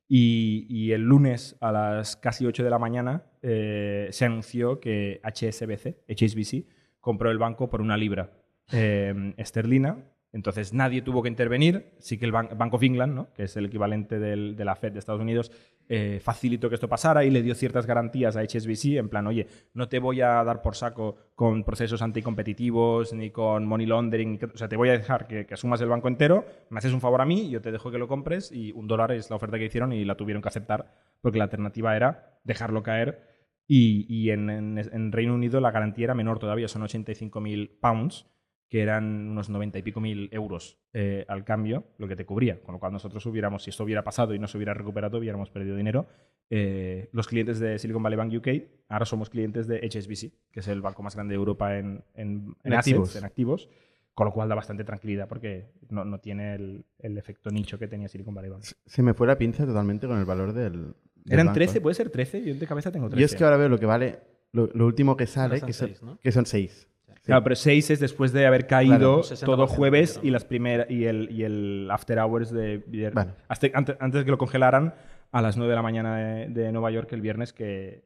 [0.08, 5.20] Y, y el lunes a las casi 8 de la mañana eh, se anunció que
[5.24, 6.64] HSBC, HSBC
[7.00, 8.30] compró el banco por una libra
[8.72, 9.98] eh, esterlina.
[10.32, 11.92] Entonces nadie tuvo que intervenir.
[11.98, 14.98] Sí que el Ban- Bank of England, que es el equivalente de la Fed de
[14.98, 15.50] Estados Unidos,
[15.88, 19.46] eh, facilitó que esto pasara y le dio ciertas garantías a HSBC en plan, oye,
[19.72, 24.56] no te voy a dar por saco con procesos anticompetitivos ni con money laundering, o
[24.58, 27.24] sea, te voy a dejar que, asumas el banco entero, me haces un favor a
[27.24, 29.92] mí, yo te dejo que lo compres y un dólar es la oferta que hicieron
[29.92, 33.22] y la tuvieron que aceptar porque la alternativa era dejarlo caer
[33.68, 38.26] y, y en, en- en Reino Unido la garantía era menor todavía, son 85.000 pounds
[38.68, 42.60] que eran unos 90 y pico mil euros eh, al cambio, lo que te cubría.
[42.62, 45.50] Con lo cual nosotros hubiéramos, si esto hubiera pasado y no se hubiera recuperado, hubiéramos
[45.50, 46.08] perdido dinero.
[46.50, 48.48] Eh, los clientes de Silicon Valley Bank UK,
[48.88, 52.56] ahora somos clientes de HSBC, que es el banco más grande de Europa en, en,
[52.64, 53.16] En assets, activos.
[53.16, 53.70] en activos,
[54.14, 57.86] con lo cual da bastante tranquilidad porque no, no tiene el, el efecto nicho que
[57.86, 58.64] tenía Silicon Valley Bank.
[58.64, 60.72] Se me fue la pinza totalmente con el valor del.
[60.72, 60.94] del
[61.34, 61.78] ¿Eran banco, 13?
[61.78, 61.80] ¿eh?
[61.80, 62.44] ¿Puede ser 13?
[62.44, 63.20] Yo de cabeza tengo 13.
[63.20, 64.20] Yo es que ahora veo lo que vale,
[64.52, 66.88] lo, lo último que sale, que son, que son 6.
[67.26, 70.88] Claro, pero 6 es después de haber caído un 60% todo jueves y las primeras
[70.90, 73.14] y el, y el after hours de viernes.
[73.26, 73.36] Bueno.
[73.48, 74.94] Hasta- antes, antes de que lo congelaran
[75.32, 78.04] a las 9 de la mañana de, de Nueva York el viernes que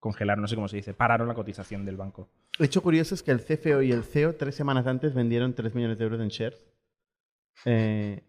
[0.00, 2.28] congelaron, no sé cómo se dice, pararon la cotización del banco.
[2.58, 5.74] El hecho curioso es que el CFO y el CEO tres semanas antes vendieron 3
[5.74, 6.66] millones de euros en shares.
[7.64, 8.22] Eh,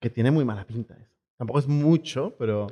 [0.00, 1.10] que tiene muy mala pinta eso.
[1.36, 2.66] Tampoco es mucho, pero.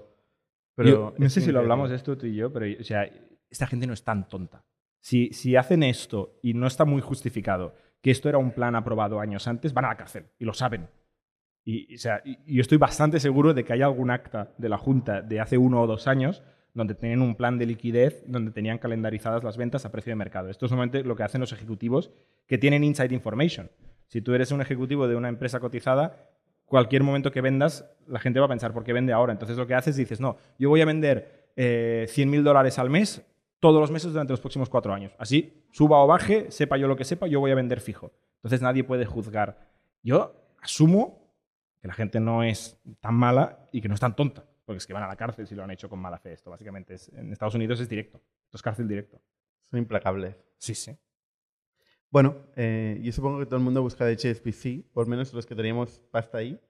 [0.75, 3.09] pero Yo no sé si lo hablamos esto tú y yo, pero o sea,
[3.49, 4.65] esta gente no es tan tonta.
[5.01, 9.49] Si, hacen esto y no está muy justificado, que esto era un plan aprobado años
[9.49, 10.89] antes, van a la cárcel y lo saben.
[11.65, 15.59] Y, yo estoy bastante seguro de que hay algún acta de la Junta de hace
[15.59, 19.85] uno o dos años donde tenían un plan de liquidez, donde tenían calendarizadas las ventas
[19.85, 20.51] a precio de mercado.
[20.51, 22.13] Esto es normalmente lo que hacen los ejecutivos
[22.47, 23.71] que tienen inside information.
[24.07, 26.31] Si tú eres un ejecutivo de una empresa cotizada,
[26.65, 29.33] cualquier momento que vendas, la gente va a pensar, ¿por qué vende ahora?
[29.33, 33.27] Entonces lo que haces dices, no, yo voy a vender eh, 100.000 dólares al mes
[33.61, 35.13] todos los meses durante los próximos cuatro años.
[35.19, 38.13] Así, suba o baje, sepa yo lo que sepa, yo voy a vender fijo.
[38.37, 39.69] Entonces nadie puede juzgar.
[40.03, 41.35] Yo asumo
[41.81, 44.87] que la gente no es tan mala y que no es tan tonta, porque es
[44.87, 46.33] que van a la cárcel si lo han hecho con mala fe.
[46.33, 48.21] Esto básicamente es, en Estados Unidos es directo.
[48.45, 49.21] Esto es cárcel directo.
[49.63, 50.37] Son implacables.
[50.59, 50.97] Sí, sí.
[52.11, 55.47] Bueno, eh, yo supongo que todo el mundo busca de HSBC, por lo menos los
[55.47, 56.61] que teníamos pasta ahí,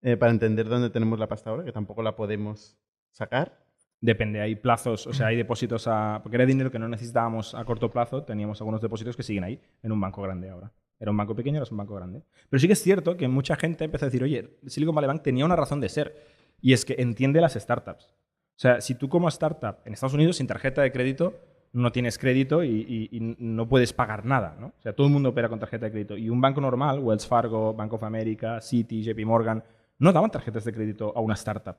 [0.00, 2.78] eh, para entender dónde tenemos la pasta ahora, que tampoco la podemos
[3.10, 3.69] sacar.
[4.02, 6.20] Depende, hay plazos, o sea, hay depósitos a.
[6.22, 9.60] Porque era dinero que no necesitábamos a corto plazo, teníamos algunos depósitos que siguen ahí,
[9.82, 10.72] en un banco grande ahora.
[10.98, 12.22] Era un banco pequeño, ahora es un banco grande.
[12.48, 15.22] Pero sí que es cierto que mucha gente empezó a decir, oye, Silicon Valley Bank
[15.22, 16.14] tenía una razón de ser,
[16.62, 18.06] y es que entiende las startups.
[18.06, 21.34] O sea, si tú como startup en Estados Unidos sin tarjeta de crédito
[21.72, 24.68] no tienes crédito y, y- y no puedes pagar nada, ¿no?
[24.78, 26.16] O sea, todo el mundo opera con tarjeta de crédito.
[26.16, 29.62] Y un banco normal, Wells Fargo, Bank of America, Citi, JP Morgan,
[29.98, 31.76] no daban tarjetas de crédito a una startup.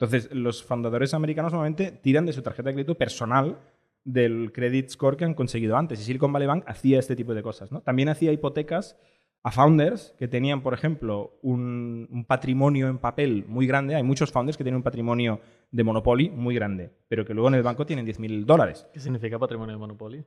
[0.00, 3.58] Entonces, los fundadores americanos normalmente tiran de su tarjeta de crédito personal
[4.04, 6.00] del credit score que han conseguido antes.
[6.00, 7.72] Y Silicon Valley Bank hacía este tipo de cosas.
[7.72, 7.80] ¿no?
[7.80, 8.96] También hacía hipotecas
[9.42, 13.96] a founders que tenían, por ejemplo, un, un patrimonio en papel muy grande.
[13.96, 15.40] Hay muchos founders que tienen un patrimonio
[15.72, 18.86] de Monopoly muy grande, pero que luego en el banco tienen 10.000 dólares.
[18.92, 20.24] ¿Qué significa patrimonio de Monopoly?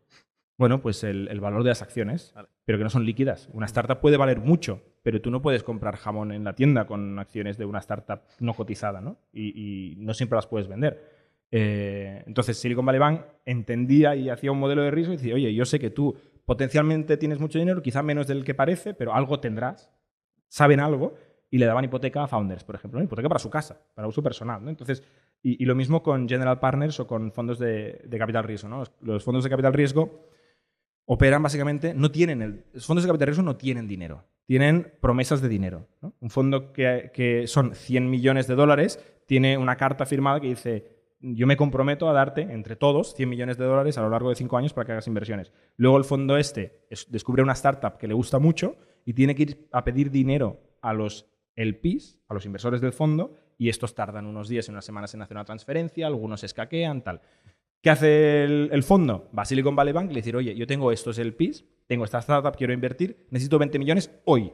[0.61, 2.47] Bueno, pues el, el valor de las acciones, Vale.
[2.65, 3.49] pero que no son líquidas.
[3.51, 7.17] Una startup puede valer mucho, pero tú no puedes comprar jamón en la tienda con
[7.17, 9.17] acciones de una startup no cotizada, ¿no?
[9.33, 11.01] Y, y no siempre las puedes vender.
[11.49, 15.51] Eh, entonces, Silicon Valley Bank entendía y hacía un modelo de riesgo y decía, oye,
[15.51, 19.39] yo sé que tú potencialmente tienes mucho dinero, quizá menos del que parece, pero algo
[19.39, 19.89] tendrás,
[20.47, 21.15] saben algo,
[21.49, 23.03] y le daban hipoteca a founders, por ejemplo, ¿no?
[23.03, 24.63] hipoteca para su casa, para uso personal.
[24.63, 24.69] ¿no?
[24.69, 25.01] Entonces,
[25.41, 28.69] y, y lo mismo con General Partners o con fondos de, de capital riesgo.
[28.69, 28.77] ¿no?
[28.77, 30.29] Los, los fondos de capital riesgo
[31.13, 35.41] operan básicamente, no tienen el, los fondos de capital riesgo no tienen dinero, tienen promesas
[35.41, 35.89] de dinero.
[36.21, 40.85] Un fondo que, que son 100 millones de dólares tiene una carta firmada que dice,
[41.19, 44.35] yo me comprometo a darte entre todos 100 millones de dólares a lo largo de
[44.35, 45.51] 5 años para que hagas inversiones.
[45.75, 49.43] Luego el fondo este es- descubre una startup que le gusta mucho y tiene que
[49.43, 54.25] ir a pedir dinero a los LPs, a los inversores del fondo, y estos tardan
[54.27, 57.19] unos días y unas semanas en hacer una transferencia, algunos escaquean, tal.
[57.81, 59.29] ¿Qué hace el, el fondo?
[59.37, 62.19] Va a Silicon Valley Bank y le dice, oye, yo tengo estos LPs, tengo esta
[62.19, 64.51] startup, quiero invertir, necesito 20 millones hoy.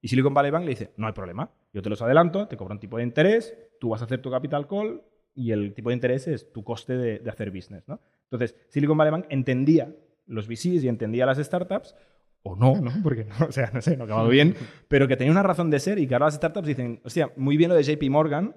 [0.00, 2.72] Y Silicon Valley Bank le dice, no hay problema, yo te los adelanto, te cobro
[2.72, 5.02] un tipo de interés, tú vas a hacer tu capital call
[5.34, 7.86] y el tipo de interés es tu coste de, de hacer business.
[7.86, 8.00] ¿no?
[8.24, 9.94] Entonces, Silicon Valley Bank entendía
[10.26, 11.94] los VCs y entendía las startups,
[12.42, 12.90] o no, ¿no?
[13.02, 14.54] Porque, no, o sea, no sé, no ha acabado bien,
[14.88, 17.56] pero que tenía una razón de ser y que ahora las startups dicen, hostia, muy
[17.56, 18.54] bien lo de JP Morgan,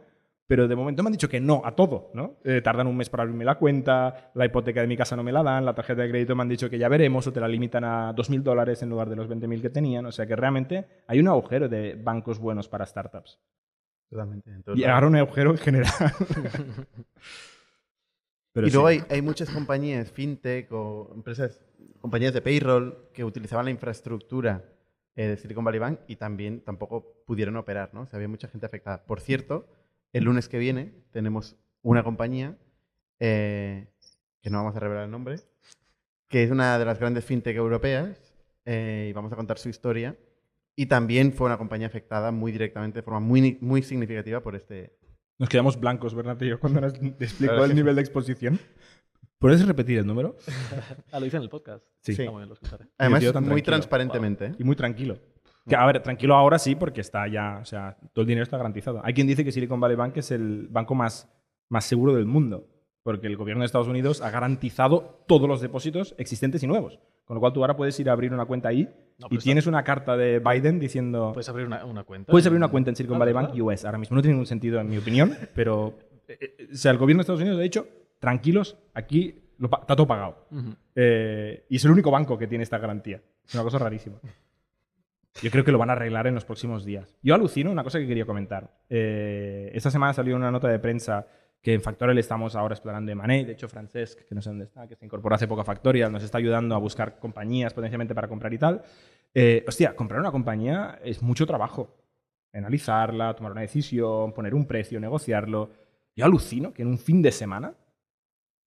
[0.53, 2.35] pero de momento me han dicho que no a todo, ¿no?
[2.43, 5.31] Eh, tardan un mes para abrirme la cuenta, la hipoteca de mi casa no me
[5.31, 7.47] la dan, la tarjeta de crédito me han dicho que ya veremos o te la
[7.47, 10.05] limitan a 2.000 dólares en lugar de los 20.000 que tenían.
[10.05, 13.39] O sea que realmente hay un agujero de bancos buenos para startups.
[14.11, 14.51] Totalmente.
[14.75, 15.91] Y ahora un agujero en general.
[18.53, 18.99] Pero y luego sí.
[18.99, 21.59] hay, hay muchas compañías fintech o empresas,
[21.99, 24.63] compañías de payroll que utilizaban la infraestructura
[25.15, 28.01] eh, de Silicon Valley Bank y también tampoco pudieron operar, ¿no?
[28.01, 29.03] O sea, había mucha gente afectada.
[29.03, 29.65] Por cierto,
[30.13, 32.57] el lunes que viene tenemos una compañía
[33.19, 33.87] eh,
[34.41, 35.39] que no vamos a revelar el nombre,
[36.27, 38.33] que es una de las grandes fintech europeas
[38.65, 40.17] eh, y vamos a contar su historia.
[40.75, 44.97] Y también fue una compañía afectada muy directamente, de forma muy, muy significativa por este,
[45.37, 48.59] Nos quedamos blancos, Bernat y yo, cuando nos explicó Claro el nivel de exposición.
[49.37, 50.37] ¿Puedes repetir el número?
[51.11, 51.85] Ah, lo hice en el podcast.
[52.01, 52.15] Sí.
[52.15, 52.21] Sí.
[52.23, 52.85] Está muy bien, lo escucharé.
[52.97, 54.45] Además, muy transparentemente.
[54.47, 54.55] ¿eh?
[54.57, 55.19] Y muy tranquilo.
[55.67, 58.57] Que, a ver, tranquilo ahora sí, porque está ya, o sea, todo el dinero está
[58.57, 58.99] garantizado.
[59.03, 61.31] Hay quien dice que Silicon Valley Bank es el banco más,
[61.69, 62.67] más seguro del mundo,
[63.01, 66.99] porque el gobierno de Estados Unidos ha garantizado todos los depósitos existentes y nuevos.
[67.25, 69.65] Con lo cual tú ahora puedes ir a abrir una cuenta ahí No, y tienes
[69.65, 71.31] una carta de Biden diciendo...
[71.33, 72.29] Puedes abrir una, una cuenta.
[72.29, 73.33] Puedes abrir una cuenta en Silicon Ah, Valley.
[73.33, 74.15] Bank US ahora mismo.
[74.15, 75.93] No tiene ningún sentido, en mi opinión, pero.
[76.27, 77.87] eh, eh, o sea, el gobierno de Estados Unidos ha dicho:
[78.19, 80.45] tranquilos, aquí lo está todo pagado.
[80.95, 83.21] Eh, y es el único banco que tiene esta garantía.
[83.47, 84.17] Es una cosa rarísima.
[85.41, 87.15] Yo creo que lo van a arreglar en los próximos días.
[87.21, 88.69] Yo alucino una cosa que quería comentar.
[88.89, 91.27] Eh, esta semana salió una nota de prensa
[91.61, 93.45] que en Factorial estamos ahora explorando M&A.
[93.45, 96.11] De hecho, Francesc, que no sé dónde está, que se incorporó hace poco a Factorial,
[96.11, 98.83] nos está ayudando a buscar compañías potencialmente para comprar y tal.
[99.33, 101.97] Eh, hostia, comprar una compañía es mucho trabajo.
[102.53, 105.71] Analizarla, tomar una decisión, poner un precio, negociarlo.
[106.15, 107.73] Yo alucino que en un fin de semana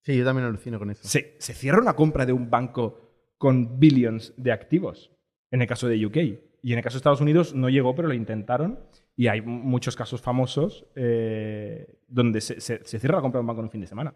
[0.07, 1.03] Sí, yo también alucino con eso.
[1.03, 3.01] se, se cierra una compra de un banco
[3.39, 5.11] con billions de activos,
[5.51, 6.46] en el caso de UK.
[6.67, 8.81] Y en el caso de Estados Unidos no llegó, pero lo intentaron.
[9.15, 13.47] Y hay muchos casos famosos eh, donde se, se- se cierra la compra de un
[13.47, 14.15] banco en un fin de semana.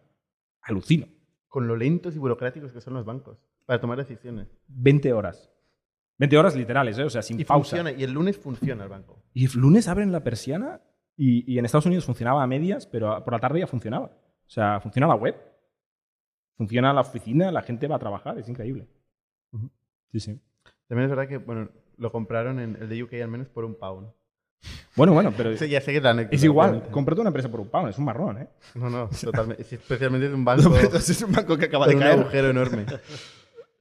[0.63, 1.07] Alucino.
[1.47, 4.49] Con lo lentos y burocráticos que son los bancos para tomar decisiones.
[4.67, 5.53] 20 horas.
[6.19, 7.05] 20 horas literales, ¿eh?
[7.05, 7.77] o sea, sin Y pausa.
[7.77, 9.23] funciona, y el lunes funciona el banco.
[9.33, 10.81] Y el lunes abren la persiana
[11.17, 14.07] y, y en Estados Unidos funcionaba a medias, pero por la tarde ya funcionaba.
[14.07, 15.37] O sea, funciona la web,
[16.57, 18.89] funciona la oficina, la gente va a trabajar, es increíble.
[20.13, 20.41] Sí, sí.
[20.89, 23.75] También es verdad que, bueno, lo compraron en el de UK al menos por un
[23.77, 24.09] pound.
[24.97, 26.89] Bueno, bueno, pero Sí, ya sé que anécdota, es igual.
[26.91, 28.49] Cómprate una empresa por un pound, es un marrón, ¿eh?
[28.75, 29.63] No, no, totalmente.
[29.63, 32.87] Especialmente de un banco es un banco que acaba con un agujero enorme.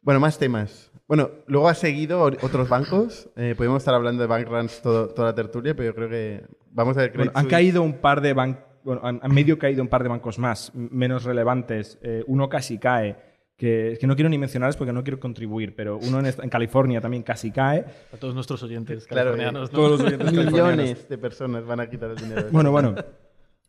[0.01, 0.91] Bueno, más temas.
[1.07, 3.29] Bueno, luego ha seguido otros bancos.
[3.35, 7.01] Eh, podemos estar hablando de bankruns toda la tertulia, pero yo creo que vamos a
[7.01, 10.03] ver Bueno, han caído un par de bancos, bueno, han, han medio caído un par
[10.03, 11.97] de bancos más, menos relevantes.
[12.01, 13.28] Eh, uno casi cae,
[13.59, 16.49] que, que no quiero ni mencionarles porque no quiero contribuir, pero uno en, esta, en
[16.49, 17.85] California también casi cae.
[18.13, 19.69] A todos nuestros oyentes californianos.
[19.69, 19.89] Claro, ¿no?
[19.89, 22.47] todos los oyentes Millones de personas van a quitar el dinero.
[22.51, 22.95] Bueno, bueno.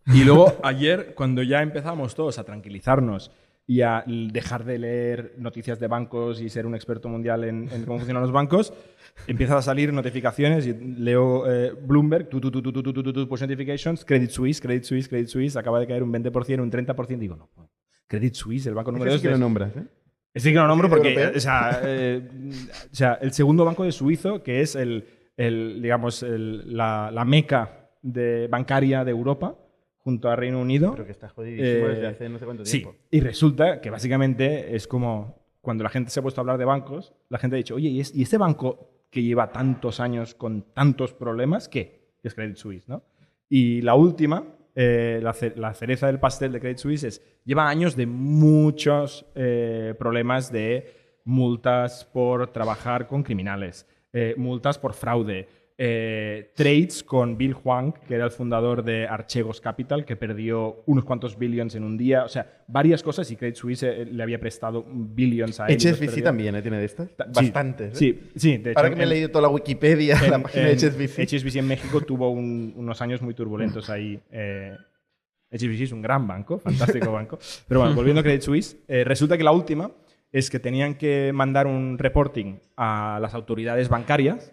[0.07, 3.33] Y luego ayer, cuando ya empezamos todos a tranquilizarnos
[3.67, 7.85] y a dejar de leer noticias de bancos y ser un experto mundial en, en
[7.85, 8.73] cómo funcionan los bancos,
[9.27, 14.61] empiezan a salir notificaciones y leo eh, Bloomberg, tu, tu, tu, push notifications, Credit Suisse,
[14.61, 17.49] Credit Suisse, Credit Suisse, acaba de caer un 20%, un 30%, digo, no,
[18.11, 19.85] Credit Suisse, el banco número Ese sí 2 que lo nombras, ¿eh?
[20.35, 22.29] Sí que lo nombro ¿Sí que porque, o sea, eh,
[22.93, 25.05] o sea, el segundo banco de Suizo, que es el,
[25.37, 29.57] el, digamos, el- la, la meca de, bancaria de Europa,
[29.99, 30.91] junto a Reino Unido.
[30.93, 32.97] Pero que está jodidísimo Eh, desde hace no sé cuánto Sí, tiempo.
[33.11, 36.65] y resulta que básicamente es como cuando la gente se ha puesto a hablar de
[36.65, 40.35] bancos, la gente ha dicho, oye, ¿y, es- y este banco que lleva tantos años
[40.35, 42.15] con tantos problemas, qué?
[42.23, 43.03] Es Credit Suisse, ¿no?
[43.49, 47.97] Y la última, eh, la, la cereza del pastel de Credit Suisse es, lleva años
[47.97, 55.49] de muchos eh, problemas de multas por trabajar con criminales, eh, multas por fraude,
[55.83, 61.05] eh, trades con Bill Huang, que era el fundador de Archegos Capital, que perdió unos
[61.07, 62.23] cuantos billions en un día.
[62.25, 65.79] O sea, varias cosas y Credit Suisse eh, le había prestado billions a él.
[65.79, 66.61] HSBC también ¿eh?
[66.61, 67.17] tiene de estas.
[67.17, 67.95] Ta- Bastantes.
[67.95, 67.97] ¿eh?
[67.97, 68.79] Sí, sí, de hecho.
[68.79, 71.19] Ahora que me he leído toda la Wikipedia, la en- página de en HSBC.
[71.27, 74.21] HSBC en México tuvo un- unos años muy turbulentos ahí.
[74.31, 74.77] eh,
[75.51, 77.39] HSBC es un gran banco, fantástico banco.
[77.67, 79.91] Pero bueno, volviendo a Credit Suisse, eh, resulta que la última
[80.31, 84.53] es que tenían que mandar un reporting a las autoridades bancarias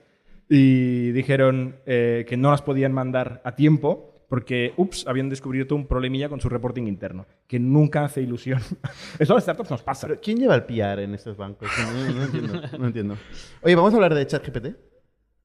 [0.50, 5.88] y dijeron eh, que no las podían mandar a tiempo porque, ups, habían descubierto un
[5.88, 8.60] problemilla con su reporting interno, que nunca hace ilusión.
[9.20, 10.08] Eso a las startups nos pasa.
[10.08, 11.70] Pero ¿quién lleva el PR en estos bancos?
[11.80, 13.18] No, no entiendo, no entiendo.
[13.62, 14.68] Oye, vamos a hablar de ChatGPT.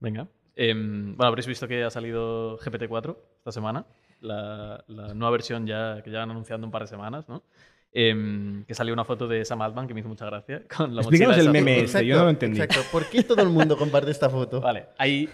[0.01, 0.27] Venga.
[0.57, 3.87] Em, bueno, habréis visto que ha salido GPT-4 esta semana,
[4.21, 7.45] la, la nueva versión ya que ya han anunciado un par de semanas, ¿no?
[7.95, 11.03] Em, que salió una foto de Sam Altman que me hizo mucha gracia con la
[11.03, 11.85] Explícanos el meme azul.
[11.85, 12.61] este, yo no lo entendí.
[12.61, 12.89] Exacto.
[12.91, 14.61] ¿Por qué todo el mundo comparte esta foto?
[14.61, 15.29] Vale, ahí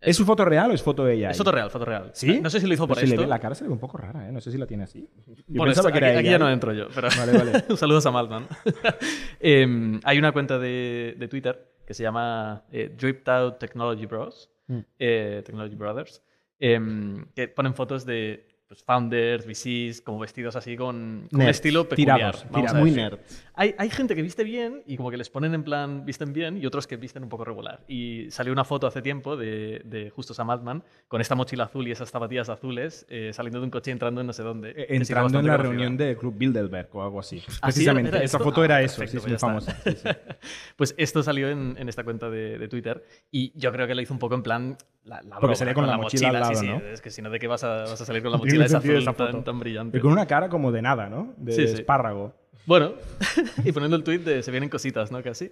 [0.00, 1.30] ¿Es su foto real o es foto de ella?
[1.30, 2.10] es foto real, foto real.
[2.12, 2.40] ¿Sí?
[2.40, 3.22] No sé si lo hizo Pero por le esto.
[3.22, 4.32] ve- la cara se le ve un poco rara, ¿eh?
[4.32, 5.08] No sé si la tiene así.
[5.46, 6.30] Yo Por pensaba esto, que era aquí, ella.
[6.32, 7.64] ya no entro yo, pero Vale, vale.
[7.68, 8.48] un saludo a Sam Altman.
[9.40, 14.48] Em, hay una cuenta de, de Twitter que se llama eh, Dripped Out Technology Bros,
[14.68, 14.78] Mm.
[14.98, 16.22] eh, Technology Brothers,
[16.60, 21.86] em, que ponen fotos de pues, founders, VCs, como vestidos así con, con un estilo
[21.88, 22.34] peculiar.
[22.36, 23.18] tirados, Muy nerd.
[23.54, 26.56] Hay, hay gente que viste bien y como que les ponen en plan visten bien
[26.56, 27.80] y otros que visten un poco regular.
[27.86, 31.86] Y salió una foto hace tiempo de, de justo Sam Altman con esta mochila azul
[31.86, 34.70] y esas zapatillas azules eh, saliendo de un coche y entrando en no sé dónde.
[34.70, 35.70] Eh, Entrando en la conocida.
[35.70, 37.42] reunión del Club Bilderberg o algo así.
[37.60, 37.80] ¿Ah, sí?
[37.80, 39.76] Precisamente, ¿Era esa foto Ah, era eso, perfecto, sí, es pues muy famosa.
[39.84, 40.08] sí, sí.
[40.76, 44.00] Pues esto salió en, en esta cuenta de, de Twitter y yo creo que lo
[44.00, 44.76] hizo un poco en plan.
[45.04, 46.78] La, la Porque broma, salía con la mochila al sí, lado, sí, ¿no?
[46.92, 48.66] Es que si no, ¿de qué vas a, vas a salir con la No tiene
[48.66, 49.30] esa sentido azul esa foto.
[49.32, 49.98] tan, tan brillante?
[49.98, 51.34] Y con una cara como de nada, ¿no?
[51.36, 51.74] De Sí, sí.
[51.74, 52.34] espárrago.
[52.64, 52.92] Bueno,
[53.64, 55.22] y poniendo el tweet de se vienen cositas, ¿no?
[55.22, 55.48] Casi.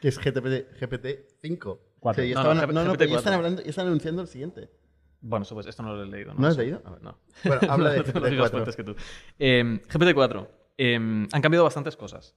[0.00, 1.78] Que es GTP, GPT-5.
[1.98, 2.22] Cuatro.
[2.22, 2.96] Sí, ya No, no, no, no, GPT-4.
[2.98, 4.70] pero ya están, hablando, ya están anunciando el siguiente.
[5.22, 6.32] Bueno, eso, pues, esto no lo he leído.
[6.34, 6.62] ¿No has sé.
[6.62, 6.82] leído?
[6.84, 7.18] A ver, no.
[7.44, 8.50] Bueno, habla de No tengo las mismas GPT-4.
[8.52, 8.94] fuentes que tú.
[9.38, 10.48] Eh, GPT-4.
[10.78, 12.34] eh, han cambiado bastantes cosas.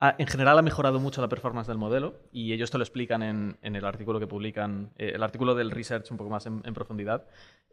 [0.00, 3.22] Ah, en general ha mejorado mucho la performance del modelo y ellos te lo explican
[3.22, 6.62] en, en el artículo que publican, eh, el artículo del research un poco más en,
[6.64, 7.26] en profundidad.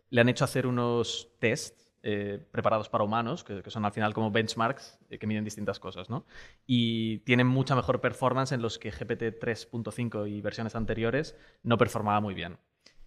[0.10, 4.12] Le han hecho hacer unos tests eh, preparados para humanos, que, que son al final
[4.14, 6.26] como benchmarks eh, que miden distintas cosas, ¿no?
[6.66, 12.20] Y tienen mucha mejor performance en los que GPT 3.5 y versiones anteriores no performaba
[12.20, 12.58] muy bien.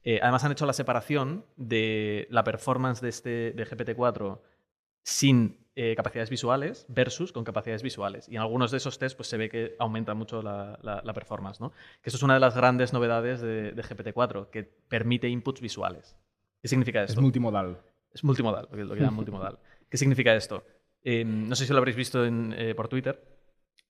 [0.04, 4.40] Eh, además han hecho la separación de la performance de, este, de GPT-4
[5.02, 8.28] sin eh, capacidades visuales versus con capacidades visuales.
[8.28, 11.12] Y en algunos de esos tests pues, se ve que aumenta mucho la, la- la
[11.12, 11.60] performance.
[11.60, 11.70] ¿no?
[12.02, 16.16] Que eso es una de las grandes novedades de, de GPT-4, que permite inputs visuales.
[16.62, 17.22] ¿Qué significa Es esto?
[17.22, 17.78] multimodal.
[18.12, 19.58] Es multimodal, lo que, lo que llaman multimodal.
[19.90, 20.64] ¿Qué significa esto?
[21.02, 23.20] Eh, no sé si lo habréis visto en, eh, por Twitter,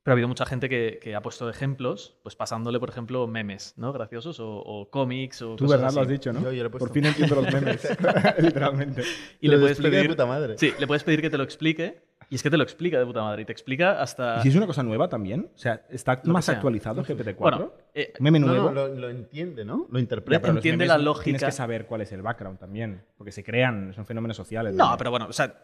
[0.05, 3.75] pero ha habido mucha gente que, que ha puesto ejemplos, pues pasándole, por ejemplo, memes,
[3.77, 3.93] ¿no?
[3.93, 5.95] Graciosos o, o cómics o Tú, cosas ¿verdad?
[5.95, 6.13] Lo has así.
[6.13, 6.43] dicho, ¿no?
[6.43, 6.71] Yo- yo lo he.
[6.71, 7.89] Por fin entiendo los memes.
[8.39, 9.03] Literalmente.
[9.41, 10.11] Y Te le lo puedes explica de pedir...
[10.11, 10.59] puta madre.
[10.59, 13.07] Sí, le puedes pedir que te lo explique y es que te lo explica de
[13.07, 14.39] puta madre y te explica hasta...
[14.39, 15.51] ¿Y si es una cosa nueva también?
[15.55, 16.55] O sea, ¿está que más sea.
[16.57, 17.35] actualizado GPT-4?
[17.37, 18.65] Bueno, eh, Meme No, nuevo.
[18.71, 19.87] no, lo, lo entiende, ¿no?
[19.91, 20.41] Lo Ya, interpreta.
[20.41, 21.25] pero los entiende la lógica.
[21.25, 23.03] Tienes que saber cuál es el background también.
[23.17, 24.75] Porque se crean, son fenómenos sociales.
[24.75, 25.55] No, pero bueno, o sea,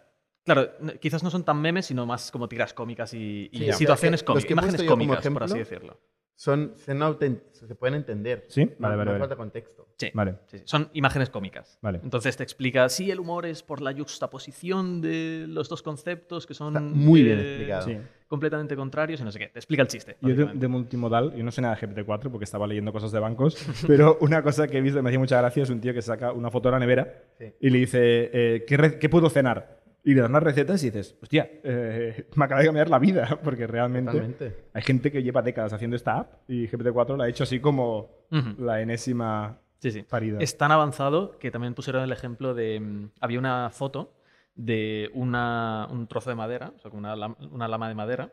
[0.45, 4.33] claro, quizás no son tan memes, sino más como tiras cómicas y, Sí, situaciones que
[4.33, 5.99] los cómicas, que imágenes cómicas, por así decirlo.
[6.35, 7.19] Son, son
[7.53, 8.47] se pueden entender.
[8.49, 8.65] ¿Sí?
[8.65, 9.19] No, Vale, vale, no vale.
[9.19, 9.89] falta contexto.
[9.99, 10.11] Sí.
[10.15, 10.37] Vale.
[10.47, 11.79] Sí, sí, Son imágenes cómicas.
[11.83, 12.01] Vale.
[12.03, 16.55] Entonces te explica, sí, el humor es por la juxtaposición de los dos conceptos que
[16.55, 17.87] son Está muy bien eh, explicado.
[17.87, 17.99] Sí.
[18.27, 19.49] completamente contrarios y no sé qué.
[19.49, 20.17] Te explica el chiste.
[20.23, 23.57] Yo de, multimodal, yo no sé nada de GPT-4 porque estaba leyendo cosas de bancos,
[23.87, 26.01] pero una cosa que he visto que me hacía mucha gracia es un tío que
[26.01, 27.53] saca una foto de la nevera Sí.
[27.61, 27.99] y le dice,
[28.33, 29.80] eh, ¿qué, re- qué puedo cenar?
[30.03, 33.39] Y le das unas recetas y dices, hostia, eh, me acaba de cambiar la vida,
[33.45, 34.57] porque realmente Totalmente.
[34.73, 38.11] hay gente que lleva décadas haciendo esta app y GPT-4 la ha hecho así como
[38.59, 40.03] la enésima Sí, sí.
[40.03, 40.39] parida.
[40.41, 42.81] Es tan avanzado que también pusieron el ejemplo de.
[42.81, 44.15] mm, Había una foto
[44.55, 47.15] de una- un trozo de madera, o sea, como una,
[47.51, 48.31] una lama de madera,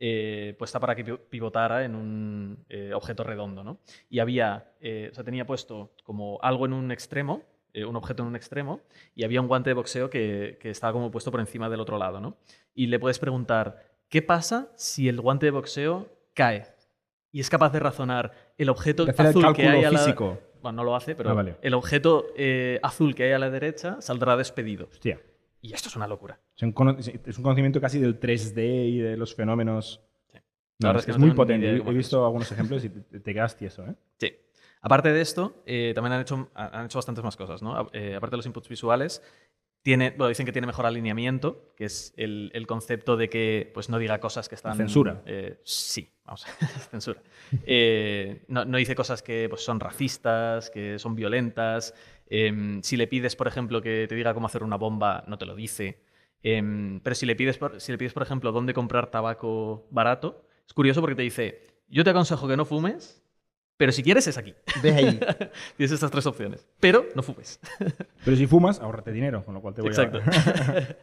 [0.00, 3.78] eh, puesta para que pi- pivotara en un eh, objeto redondo, ¿no?
[4.08, 4.72] Y había.
[4.80, 7.42] eh, o sea, tenía puesto como algo en un extremo,
[7.78, 8.80] eh, un objeto en un extremo,
[9.14, 11.98] y había un guante de boxeo que, que estaba como puesto por encima del otro
[11.98, 12.36] lado, ¿no?
[12.74, 16.66] Y le puedes preguntar, ¿qué pasa si el guante de boxeo cae?
[17.32, 19.98] Y es capaz de razonar el objeto De hacer el azul que hay a la,
[19.98, 20.38] físico.
[20.62, 21.56] bueno, no lo hace, pero Ah, vale.
[21.62, 24.88] el objeto eh, azul que hay a la derecha saldrá despedido.
[24.90, 25.20] Hostia.
[25.60, 26.40] Y esto es una locura.
[26.56, 30.00] Es un, cono- es un conocimiento casi del 3D y de los fenómenos.
[30.32, 30.38] Sí.
[30.78, 31.68] No, La verdad es, que es no muy potente.
[31.76, 33.94] He, visto algunos ejemplos y te, te quedas tieso, ¿eh?
[34.18, 34.32] Sí.
[34.80, 37.62] Aparte de esto, eh, también han hecho, han hecho bastantes más cosas.
[37.62, 37.88] ¿no?
[37.92, 39.22] Eh, aparte de los inputs visuales,
[39.82, 43.88] tiene, bueno, dicen que tiene mejor alineamiento, que es el, el concepto de que pues,
[43.88, 44.76] no diga cosas que están...
[44.76, 45.22] Censura.
[45.24, 46.44] eh, sí, vamos,
[46.90, 47.22] censura.
[47.64, 51.94] Eh, no, no dice cosas que pues, son racistas, que son violentas.
[52.26, 55.46] Em, si le pides, por ejemplo, que te diga cómo hacer una bomba, no te
[55.46, 56.02] lo dice.
[56.42, 60.44] Em, pero si le, pides, por, si le pides, por ejemplo, dónde comprar tabaco barato,
[60.66, 63.22] es curioso porque te dice, yo te aconsejo que no fumes,
[63.78, 64.54] pero si quieres es aquí.
[64.82, 65.18] Ve ahí.
[65.78, 66.66] Tienes estas tres opciones.
[66.80, 67.58] Pero no fumes.
[68.24, 70.18] Pero si fumas, ahorrate dinero, con lo cual te voy Exacto.
[70.18, 70.84] a...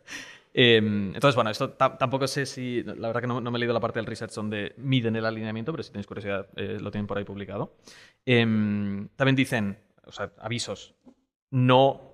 [0.57, 2.81] Em, entonces, bueno, esto ta- tampoco sé si.
[2.83, 5.25] La verdad que no, no me he leído la parte del research donde miden el
[5.25, 7.75] alineamiento, pero si tenéis curiosidad, eh, lo tienen por ahí publicado.
[8.25, 10.95] Em, también dicen, o sea, avisos.
[11.51, 12.13] No.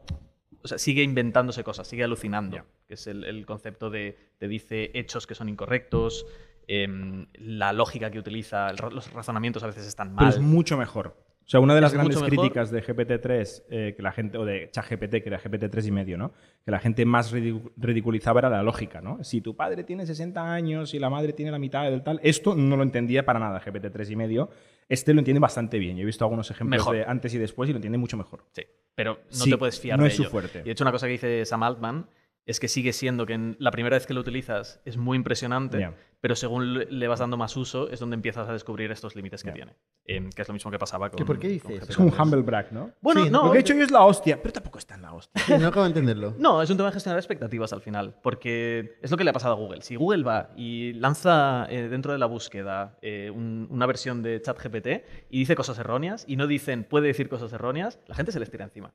[0.63, 2.57] O sea, sigue inventándose cosas, sigue alucinando.
[2.57, 2.65] Ya.
[2.87, 4.17] Que es el, el concepto de.
[4.39, 6.25] Te dice hechos que son incorrectos.
[6.67, 10.29] Em, la lógica que utiliza, el los razonamientos a veces están Pero mal.
[10.29, 11.15] es mucho mejor.
[11.43, 14.45] O sea, una de las Es grandes críticas de GPT-3, eh, que la gente, o
[14.45, 16.31] de ChatGPT, que era GPT-3 y medio, ¿no?
[16.63, 19.21] Que la gente más ridicu- ridiculizaba era la lógica, ¿no?
[19.23, 22.55] Si tu padre tiene 60 años y la madre tiene la mitad del tal, esto
[22.55, 24.49] no lo entendía para nada GPT-3 y medio.
[24.87, 25.97] Este lo entiende bastante bien.
[25.97, 26.95] Yo he visto algunos ejemplos Mejor.
[26.95, 28.45] de antes y después y lo entiende mucho mejor.
[28.53, 28.63] Sí,
[28.95, 30.31] pero no Sí, te puedes fiar no de es su ello.
[30.31, 30.59] fuerte.
[30.59, 32.07] Y de hecho, una cosa que dice Sam Altman
[32.45, 35.89] es que sigue siendo que en la primera vez que lo utilizas es muy impresionante.
[36.21, 39.51] Pero según le- vas dando más uso es donde empiezas a descubrir estos límites que
[39.51, 39.75] tiene.
[40.05, 41.17] Em, que es lo mismo que pasaba con.
[41.17, 41.91] ¿Que por qué con dice eso?
[41.91, 42.21] Es un GPT-3.
[42.23, 42.91] humble brag, ¿no?
[43.01, 43.45] Bueno, Sí, no.
[43.45, 45.43] Lo que he hecho yo es la hostia, pero tampoco está en la hostia.
[45.45, 46.35] Sí, no acabo de entenderlo.
[46.39, 49.33] No, es un tema de gestionar expectativas al final, porque es lo que le ha
[49.33, 49.81] pasado a Google.
[49.81, 54.41] Si Google va y lanza eh, dentro de la búsqueda eh, un- una versión de
[54.41, 54.87] ChatGPT
[55.29, 58.49] y dice cosas erróneas y no dicen puede decir cosas erróneas, la gente se les
[58.51, 58.93] tira encima.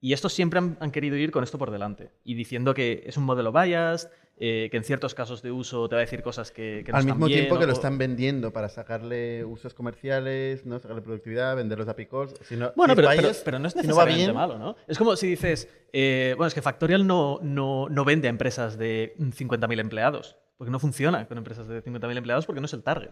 [0.00, 3.16] Y estos siempre han, han querido ir con esto por delante y diciendo que es
[3.16, 4.08] un modelo biased,
[4.40, 6.98] eh, que en ciertos casos de uso te va a decir cosas que, que no
[6.98, 10.78] Al están mismo bien, tiempo que o- lo están vendiendo para sacarle usos comerciales, ¿no?
[10.78, 12.34] sacarle productividad, venderlos a picos.
[12.42, 14.34] Si no, Bueno, si pero, fallas, pero- pero no es si no va necesariamente bien,
[14.34, 14.76] malo, ¿no?
[14.86, 18.78] Es como si dices, eh, bueno, es que Factorial no, no, no vende a empresas
[18.78, 20.36] de 50.000 empleados.
[20.56, 23.10] porque no funciona con empresas de 50.000 empleados porque no es el target.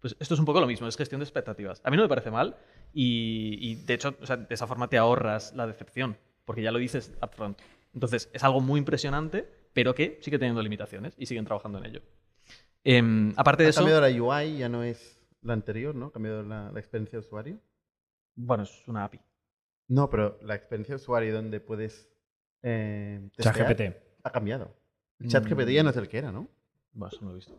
[0.00, 1.80] Pues esto es un poco lo mismo, es gestión de expectativas.
[1.84, 2.56] A mí no me parece mal
[2.92, 6.70] y, y de hecho, o sea, de esa forma te ahorras la decepción, porque ya
[6.72, 7.58] lo dices upfront.
[7.94, 12.02] Entonces, es algo muy impresionante, pero que sigue teniendo limitaciones y siguen trabajando en ello.
[12.84, 16.06] Em, aparte de Ha eso, cambiado la UI, ya no es la anterior, ¿no?
[16.06, 17.58] Ha cambiado la, la experiencia de usuario.
[18.34, 19.20] bueno, es una API.
[19.88, 22.08] No, pero la experiencia de usuario donde puedes
[22.62, 23.96] eh, testear ChatGPT.
[24.24, 24.74] ha cambiado.
[25.18, 26.48] El ChatGPT ya no es el que era, ¿no?
[26.92, 27.58] Bueno, eso no lo he visto.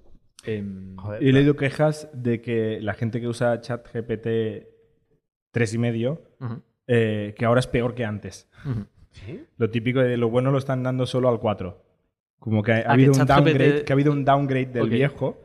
[0.97, 4.27] Joder, Y he leído quejas de que la gente que usa ChatGPT
[5.51, 8.49] 3 y medio, ujú, eh, que ahora es peor que antes.
[9.11, 9.45] ¿Sí?
[9.57, 11.81] Lo típico de lo bueno lo están dando solo al 4.
[12.43, 15.37] Como que ha, Ah, habido, que un ha habido un downgrade del viejo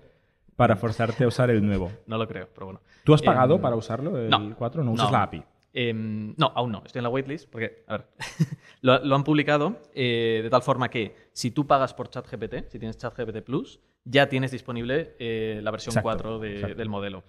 [0.57, 1.93] para forzarte a usar el nuevo.
[2.07, 2.81] No lo creo, pero bueno.
[3.05, 4.57] ¿Tú has pagado Em, para usarlo, el no.
[4.57, 4.83] 4?
[4.83, 5.13] No usas No.
[5.13, 5.45] la API.
[5.73, 6.83] Em, no, aún no.
[6.85, 8.07] Estoy en la waitlist porque, a ver,
[8.81, 12.81] lo, lo han publicado eh, de tal forma que si tú pagas por ChatGPT, si
[12.81, 16.75] tienes ChatGPT Plus, ya tienes disponible eh, la versión Exacto, 4 de- exacto.
[16.77, 17.23] del modelo.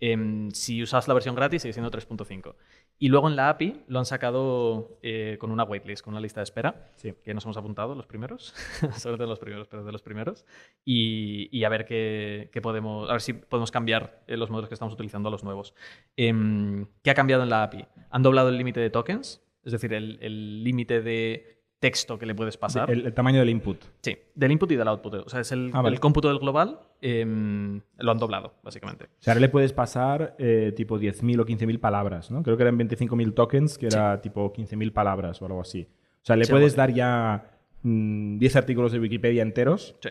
[0.00, 2.54] Em, si usas la versión gratis, sigue siendo 3.5.
[3.02, 6.38] Y luego en la API lo han sacado eh, con una waitlist, con una lista
[6.38, 7.14] de espera, Sí.
[7.24, 8.54] que nos hemos apuntado los primeros,
[8.96, 10.44] sobre todo los primeros, pero de los primeros,
[10.84, 14.68] y, y a ver qué, qué podemos, a ver si podemos cambiar eh, los modelos
[14.68, 15.74] que estamos utilizando a los nuevos.
[16.16, 17.86] Em, ¿Qué ha cambiado en la API?
[18.10, 22.56] Han doblado el límite de tokens, es decir, el límite de texto que le puedes
[22.56, 22.88] pasar.
[22.90, 23.76] El, el tamaño del input.
[24.00, 25.14] Sí, del input y del output.
[25.26, 25.94] O sea, es el, Ah, vale.
[25.96, 29.06] el cómputo del global, em, lo han doblado, básicamente.
[29.06, 32.42] O sea, ahora le puedes pasar eh, tipo 10.000 o 15.000 palabras, ¿no?
[32.44, 35.88] Creo que eran 25.000 tokens, que era tipo 15.000 palabras o algo así.
[35.90, 37.50] O sea, le Sí, puedes dar ya
[37.82, 40.10] mm, 10 artículos de Wikipedia enteros Sí.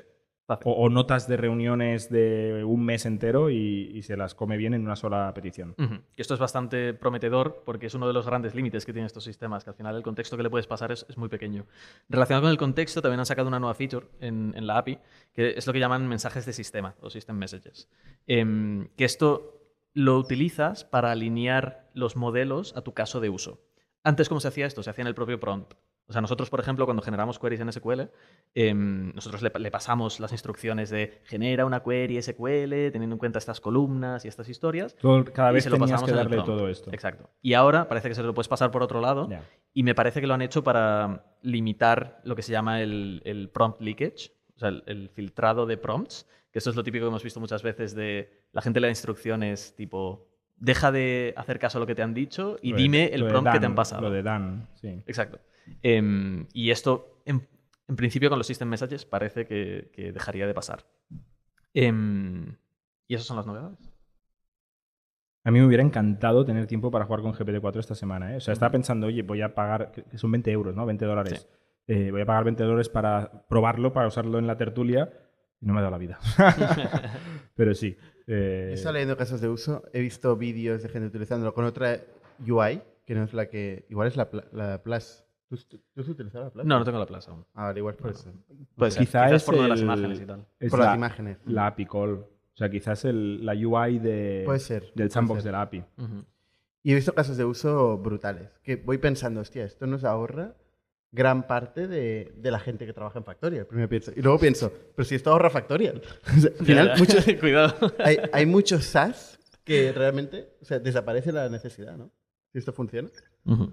[0.63, 4.73] O, o notas de reuniones de un mes entero y, y se las come bien
[4.73, 5.75] en una sola petición.
[6.15, 9.23] Y esto es bastante prometedor porque es uno de los grandes límites que tienen estos
[9.23, 11.65] sistemas, que al final el contexto que le puedes pasar es, es muy pequeño.
[12.09, 14.99] Relacionado con el contexto, también han sacado una nueva feature en, en la API,
[15.33, 17.89] que es lo que llaman mensajes de sistema o system messages.
[18.27, 19.61] Em, que esto
[19.93, 23.59] lo utilizas para alinear los modelos a tu caso de uso.
[24.03, 24.81] Antes, ¿cómo se hacía esto?
[24.83, 25.73] Se hacía en el propio prompt.
[26.11, 28.01] O sea, nosotros, por ejemplo, cuando generamos queries en SQL,
[28.53, 33.39] em, nosotros le, le pasamos las instrucciones de genera una query SQL teniendo en cuenta
[33.39, 34.95] estas columnas y estas historias.
[34.97, 36.91] Todo- cada y vez se lo pasamos que en el darle todo esto.
[36.91, 37.29] Exacto.
[37.41, 39.29] Y ahora parece que se lo puedes pasar por otro lado
[39.73, 43.49] y me parece que lo han hecho para limitar lo que se llama el, el
[43.49, 47.09] prompt leakage, o sea, el, el filtrado de prompts, que eso es lo típico que
[47.09, 51.77] hemos visto muchas veces de la gente le da instrucciones tipo, deja de hacer caso
[51.77, 53.75] a lo que te han dicho y Lo de- dime el prompt que te han
[53.75, 54.01] pasado.
[54.01, 55.01] Lo de Dan, sí.
[55.07, 55.39] Exacto.
[55.81, 57.47] Em, y esto, en,
[57.87, 60.85] en principio, con los system messages parece que, que dejaría de pasar.
[61.73, 62.55] Em,
[63.07, 63.91] y esas son las novedades.
[65.43, 68.33] A mí me hubiera encantado tener tiempo para jugar con GPT-4 esta semana.
[68.33, 68.37] ¿eh?
[68.37, 70.85] O sea, estaba pensando, oye, voy a pagar, que son 20 euros, ¿no?
[70.85, 71.47] 20 dólares.
[71.87, 75.11] Eh, voy a pagar 20 dólares para probarlo, para usarlo en la tertulia.
[75.59, 76.19] Y no me ha dado la vida.
[77.55, 77.97] Pero sí.
[78.27, 81.99] eh, He estado leyendo casos de uso, he visto vídeos de gente utilizándolo con otra
[82.47, 83.85] UI, que no es la que.
[83.89, 85.23] Igual es la, la Plus.
[85.67, 86.65] ¿Tú, tú has utilizado la Plus?
[86.65, 87.45] No, no tengo la plaza aún.
[87.53, 88.31] Ah, vale, igual por eso.
[88.75, 89.01] Puede ser.
[89.01, 90.45] Quizá Quizás es por lo de las el- imágenes y tal.
[90.59, 91.37] es Por la, las imágenes.
[91.45, 92.13] la API call.
[92.13, 94.83] O sea, quizás el, la UI de, Puede ser.
[94.83, 95.45] del puede sandbox ser.
[95.45, 95.79] de la API.
[95.97, 96.25] Ujú.
[96.83, 98.49] Y he visto casos de uso brutales.
[98.63, 100.55] Que voy pensando, hostia, esto nos ahorra
[101.11, 103.65] gran parte de, de la gente que trabaja en Factorial.
[103.67, 104.11] Primero pienso.
[104.15, 106.01] Y luego pienso, pero si esto ahorra Factorial.
[106.37, 106.99] O sea, al final, Ya, ya.
[106.99, 107.75] muchos, Cuidado.
[107.99, 112.09] hay, hay muchos SaaS que realmente o sea, desaparece la necesidad, ¿no?
[112.53, 113.09] Si esto funciona.
[113.45, 113.71] Ujú.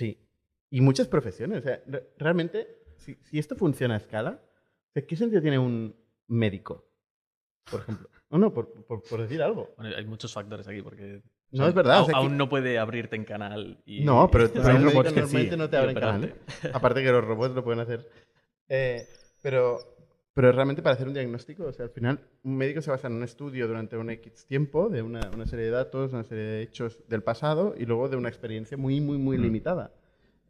[0.00, 0.18] Sí.
[0.70, 1.58] Y muchas profesiones.
[1.60, 5.58] O sea, re- realmente, si, si esto funciona a escala, o sea, ¿qué sentido tiene
[5.58, 5.94] un
[6.28, 6.88] médico?
[7.70, 8.08] Por ejemplo.
[8.30, 9.74] No, no, por, por- por decir algo.
[9.76, 11.22] Bueno, hay muchos factores aquí porque...
[11.52, 13.82] No, es verdad, o sea, que- aún no puede abrirte en canal.
[13.84, 16.34] Y, No, pero, pero hay robots que sí, normalmente no te abren canal.
[16.72, 18.08] Aparte que los robots lo pueden hacer.
[18.68, 19.06] Eh,
[19.42, 19.78] pero,
[20.34, 23.14] pero realmente para hacer un diagnóstico, o sea, al final un médico se basa en
[23.14, 26.62] un estudio durante un X tiempo de una, una serie de datos, una serie de
[26.62, 29.42] hechos del pasado y luego de una experiencia muy, muy, muy Mm.
[29.42, 29.92] limitada.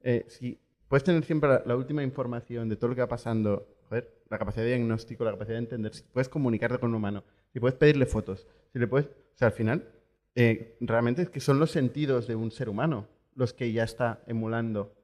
[0.03, 0.59] Eh, si
[0.89, 4.39] puedes tener siempre la, la última información de todo lo que va pasando, joder, la
[4.39, 7.77] capacidad de diagnóstico, la capacidad de entender, si puedes comunicarte con un humano, si puedes
[7.77, 9.07] pedirle fotos, si le puedes...
[9.07, 9.89] O sea, al final,
[10.35, 14.23] eh, realmente es que son los sentidos de un ser humano los que ya está
[14.27, 14.95] emulando.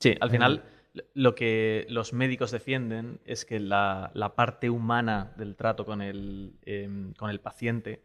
[0.00, 0.62] Sí, al final
[1.14, 6.54] lo que los médicos defienden es que la, la parte humana del trato con el,
[6.62, 8.02] em, con el paciente,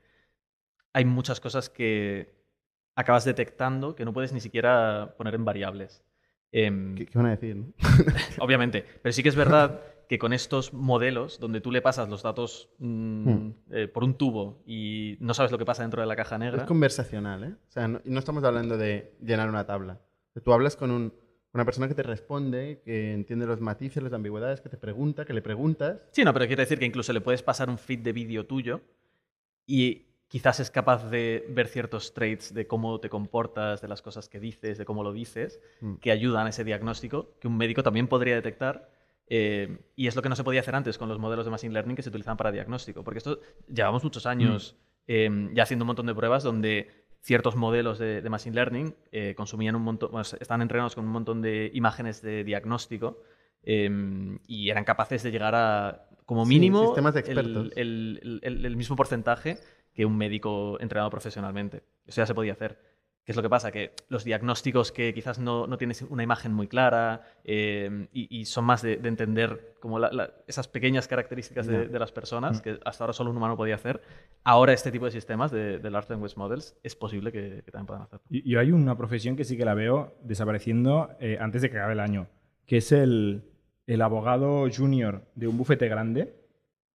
[0.94, 2.34] hay muchas cosas que
[2.96, 6.04] acabas detectando que no puedes ni siquiera poner en variables.
[6.52, 7.56] Em, ¿Qué, qué van a decir?
[7.56, 7.74] no?
[8.40, 12.22] Obviamente, pero sí que es verdad que con estos modelos, donde tú le pasas los
[12.24, 13.54] datos mm, Hmm.
[13.72, 16.64] eh, por un tubo y no sabes lo que pasa dentro de la caja negra,
[16.64, 17.56] Es conversacional, ¿eh?
[17.70, 20.02] O sea, no, no estamos hablando de llenar una tabla.
[20.44, 21.14] Tú hablas con un,
[21.54, 25.34] Una persona que te responde, que entiende los matices, las ambigüedades, que te pregunta, que
[25.34, 26.02] le preguntas.
[26.12, 28.82] Sí, no, pero quiere decir que incluso le puedes pasar un feed de vídeo tuyo
[29.68, 34.30] y quizás es capaz de ver ciertos traits de cómo te comportas, de las cosas
[34.30, 35.96] que dices, de cómo lo dices, Mm.
[35.96, 38.90] que ayudan a ese diagnóstico que un médico también podría detectar.
[39.34, 41.74] eh, y es lo que no se podía hacer antes con los modelos de Machine
[41.74, 43.02] Learning que se utilizaban para diagnóstico.
[43.06, 43.40] Porque esto
[43.74, 44.76] llevamos muchos años
[45.08, 49.36] eh, ya haciendo un montón de pruebas donde ciertos modelos de, de Machine Learning eh,
[49.36, 53.22] consumían un montón, bueno, están entrenados con un montón de imágenes de diagnóstico
[53.64, 53.90] eh,
[54.48, 57.72] y eran capaces de llegar a, como Sí, mínimo, sistemas de el- expertos.
[57.76, 59.58] el- el- el- el mismo porcentaje
[59.94, 61.84] que un médico entrenado profesionalmente.
[62.08, 62.80] Eso ya se podía hacer.
[63.24, 63.72] ¿Qué es lo que pasa?
[63.72, 68.46] Que los diagnósticos que quizás no, no tienes una imagen muy clara eh, y, y
[68.46, 72.62] son más de, de entender como la- la- esas pequeñas características de, las personas Mm.
[72.64, 74.02] que hasta ahora solo un humano podía hacer,
[74.44, 77.86] ahora este tipo de sistemas de, de Large Language Models es posible que, que también
[77.86, 78.26] puedan hacerlo.
[78.30, 81.78] Y yo hay una profesión que sí que la veo desapareciendo eh, antes de que
[81.78, 82.28] acabe el año,
[82.66, 83.44] que es el,
[83.86, 86.34] el abogado junior de un bufete grande.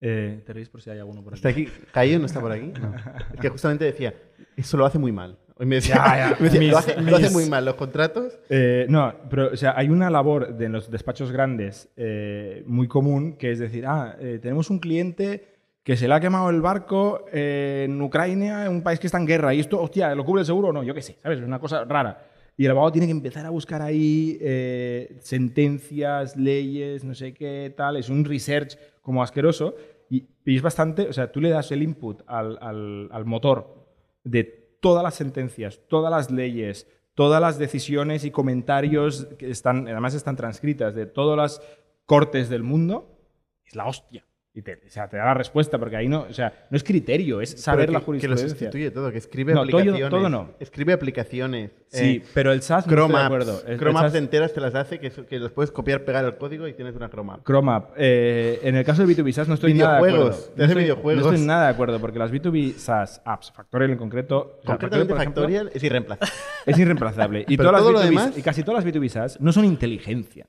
[0.00, 1.38] Eh, ¿Te reís por si hay alguno por aquí?
[1.38, 1.68] ¿Está aquí?
[1.92, 2.72] ¿Caído no está por aquí?
[2.80, 2.92] No.
[3.32, 4.12] Es que justamente decía,
[4.56, 5.38] eso lo hace muy mal.
[5.58, 6.36] Hoy me decía, Ya, ya.
[6.40, 7.64] me decía, Mis- lo, hace, lo hace mis- muy mal.
[7.64, 11.88] Los contratos Eh, no, pero o sea, hay una labor de en los despachos grandes
[11.96, 16.20] eh, muy común que es decir, ah, eh, tenemos un cliente que se le ha
[16.20, 19.80] quemado el barco eh, en Ucrania, en un país que está en guerra, y esto,
[19.80, 20.82] hostia, ¿lo cubre el seguro o no?
[20.82, 21.38] Yo qué sé, ¿sabes?
[21.38, 22.26] Es una cosa rara.
[22.58, 27.72] Y el abogado tiene que empezar a buscar ahí eh, sentencias, leyes, no sé qué,
[27.76, 27.96] tal.
[27.96, 29.74] Es un research como asqueroso.
[30.10, 33.86] Y, y es bastante, o sea, tú le das el input al, al- al motor
[34.24, 40.14] de todas las sentencias, todas las leyes, todas las decisiones y comentarios que están, además
[40.14, 41.62] están transcritas de todas las
[42.04, 43.18] cortes del mundo,
[43.64, 44.25] es la hostia.
[44.58, 46.82] Y te, o sea, te da la respuesta, porque ahí no, o sea, no es
[46.82, 48.48] criterio, es saber la que, que lo jurisprudencia.
[48.48, 50.08] sustituye todo, que escribe No, todo- aplicaciones.
[50.10, 50.52] todo no.
[50.58, 51.72] Escribe aplicaciones.
[51.88, 54.16] Sí, eh, pero el SAS no estoy de acuerdo.
[54.16, 57.10] Enteras te las hace que, que los puedes copiar, pegar el código y tienes una
[57.10, 57.44] Chrome app.
[57.46, 57.90] Chrome App.
[57.98, 60.16] Eh, en el caso de B2B SaaS no estoy nada de acuerdo.
[60.30, 61.22] Videojuegos, te No hace estoy, videojuegos.
[61.26, 64.72] no estoy nada de acuerdo, porque las B2B SaaS apps, Factorial en concreto, o sea,
[64.72, 66.32] Concretamente por ejemplo, Factorial es irreemplazable.
[66.66, 67.44] es irreemplazable.
[67.46, 69.66] Y, todas todo las lo B2B demás- y casi todas las B2B SaaS no son
[69.66, 70.46] inteligencia.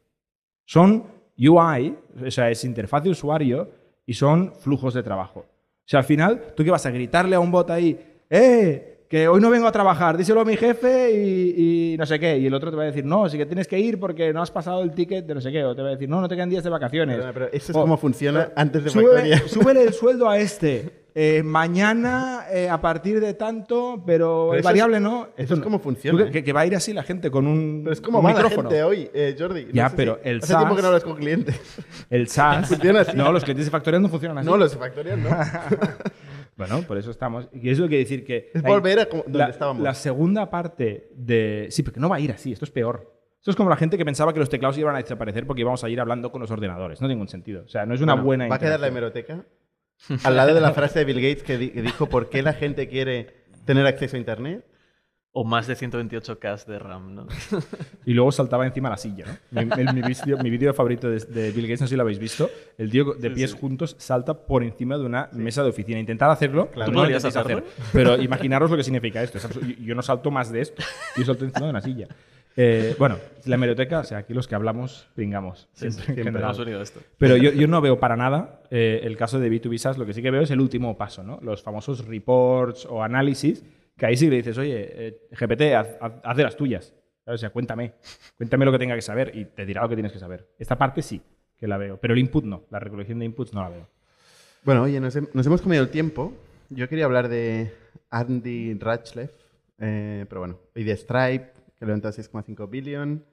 [0.63, 1.03] Son
[1.37, 1.95] UI,
[2.25, 3.69] o sea, es interfaz de usuario
[4.07, 5.41] y son flujos de trabajo.
[5.41, 5.45] O
[5.89, 7.99] sea, al final, tú que vas a gritarle a un bot ahí,
[8.29, 8.93] ¡eh!
[9.09, 12.37] Que hoy no vengo a trabajar, díselo a mi jefe y, y no sé qué.
[12.39, 14.41] Y el otro te va a decir, no, sí que tienes que ir porque no
[14.41, 15.63] has pasado el ticket de no sé qué.
[15.63, 17.19] O te va a decir, no, no te quedan días de vacaciones.
[17.33, 21.06] Pero eso es O- como funciona antes de Sube- súbele el sueldo a este.
[21.19, 25.29] Eh, mañana eh, a partir de tanto, pero, Pero el variable es- no.
[25.35, 25.63] eso es no.
[25.63, 26.31] como funciona, que- ¿eh?
[26.31, 28.69] Que, que va a ir así la gente con un, Pero es como un micrófono.
[28.69, 29.65] gente hoy, eh, Jordi.
[29.65, 31.59] No Ya, pero si- el Hace tiempo que no hablas con clientes.
[32.11, 32.67] El SaaS.
[32.69, 33.17] Funciona así.
[33.17, 34.47] No, los clientes de Factorial no funcionan así.
[34.47, 35.29] No, los de Factorial no.
[36.55, 37.47] Bueno, por eso estamos.
[37.53, 38.51] Y eso quiere decir que.
[38.53, 39.83] Es hay- volver a como- donde la, estábamos.
[39.83, 41.67] La segunda parte de.
[41.71, 43.11] Sí, porque no va a ir así, esto es peor.
[43.39, 45.83] Esto es como la gente que pensaba que los teclados iban a desaparecer porque íbamos
[45.83, 46.99] a ir hablando con los ordenadores.
[46.99, 47.63] No tiene ningún sentido.
[47.63, 49.45] O sea, no es una Bueno, buena Va a quedar la hemeroteca.
[50.23, 52.53] Al lado de la frase de Bill Gates que, di- que dijo por qué la
[52.53, 54.65] gente quiere tener acceso a Internet.
[55.39, 57.27] O más de 128K de RAM, ¿no?
[58.07, 59.61] Y luego saltaba encima la silla, ¿no?
[59.61, 62.01] Mi, el- mi vídeo- mi vídeo favorito de, de Bill Gates, no sé si lo
[62.01, 63.57] habéis visto, el tío de pies sí.
[63.59, 65.99] juntos salta por encima de una mesa de oficina.
[65.99, 66.91] Intentar hacerlo, Claro.
[66.91, 67.39] no ¿Tú lo hacerlo?
[67.41, 67.63] hacer.
[67.93, 69.37] Pero imaginaros lo que significa esto.
[69.37, 70.81] Yo- Yo no salto más de esto.
[71.15, 72.07] Yo salto encima de una silla.
[72.59, 75.69] Eh, bueno, la hemeroteca, o sea, aquí los que hablamos, pringamos.
[75.73, 76.29] Sí, sí, siempre.
[76.29, 76.99] Hemos esto.
[77.19, 79.97] Pero yo, yo no veo para nada eh, el caso de B2B SaaS.
[79.99, 81.39] Lo que sí que veo es el último paso, ¿no?
[81.43, 83.63] Los famosos reports o análisis,
[83.95, 86.93] que ahí sí le dices, oye, eh, GPT, haz, de las tuyas.
[87.25, 87.93] O sea, cuéntame.
[88.37, 90.47] Cuéntame lo que tenga que saber y te dirá lo que tienes que saber.
[90.57, 91.21] Esta parte sí
[91.57, 92.63] que la veo, pero el input no.
[92.71, 93.87] La recolección de inputs no la veo.
[94.63, 96.33] Bueno, oye, nos, hem- nos hemos comido el tiempo.
[96.69, 97.71] Yo quería hablar de
[98.09, 99.31] Andy Rachleff,
[99.79, 103.23] eh, pero bueno, y de Stripe, que levantó 6,5 billion.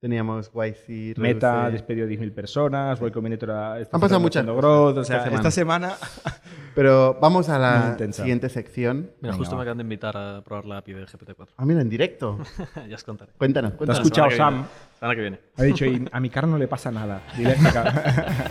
[0.00, 1.18] Teníamos YC.
[1.18, 3.50] Meta reduce- despedió 10.000 personas, Y Combinator
[3.82, 4.96] está Han pasado muchas growth.
[4.96, 5.92] O sea, esta esta semana...
[6.74, 8.98] Pero vamos a la siguiente sección.
[9.20, 9.58] Mira, Venga, justo va.
[9.58, 11.48] me acaban de invitar a probar la API de GPT-4.
[11.56, 12.38] Ah, mira, en directo.
[12.88, 13.32] ya os contaré.
[13.36, 14.06] Cuéntanos, ¿Te has cuéntanos.
[14.06, 14.66] escuchado, Sam?
[14.98, 15.40] Semana que viene.
[15.56, 17.22] Ha dicho, "Y a mi carro no le pasa nada.
[17.68, 18.50] Acá.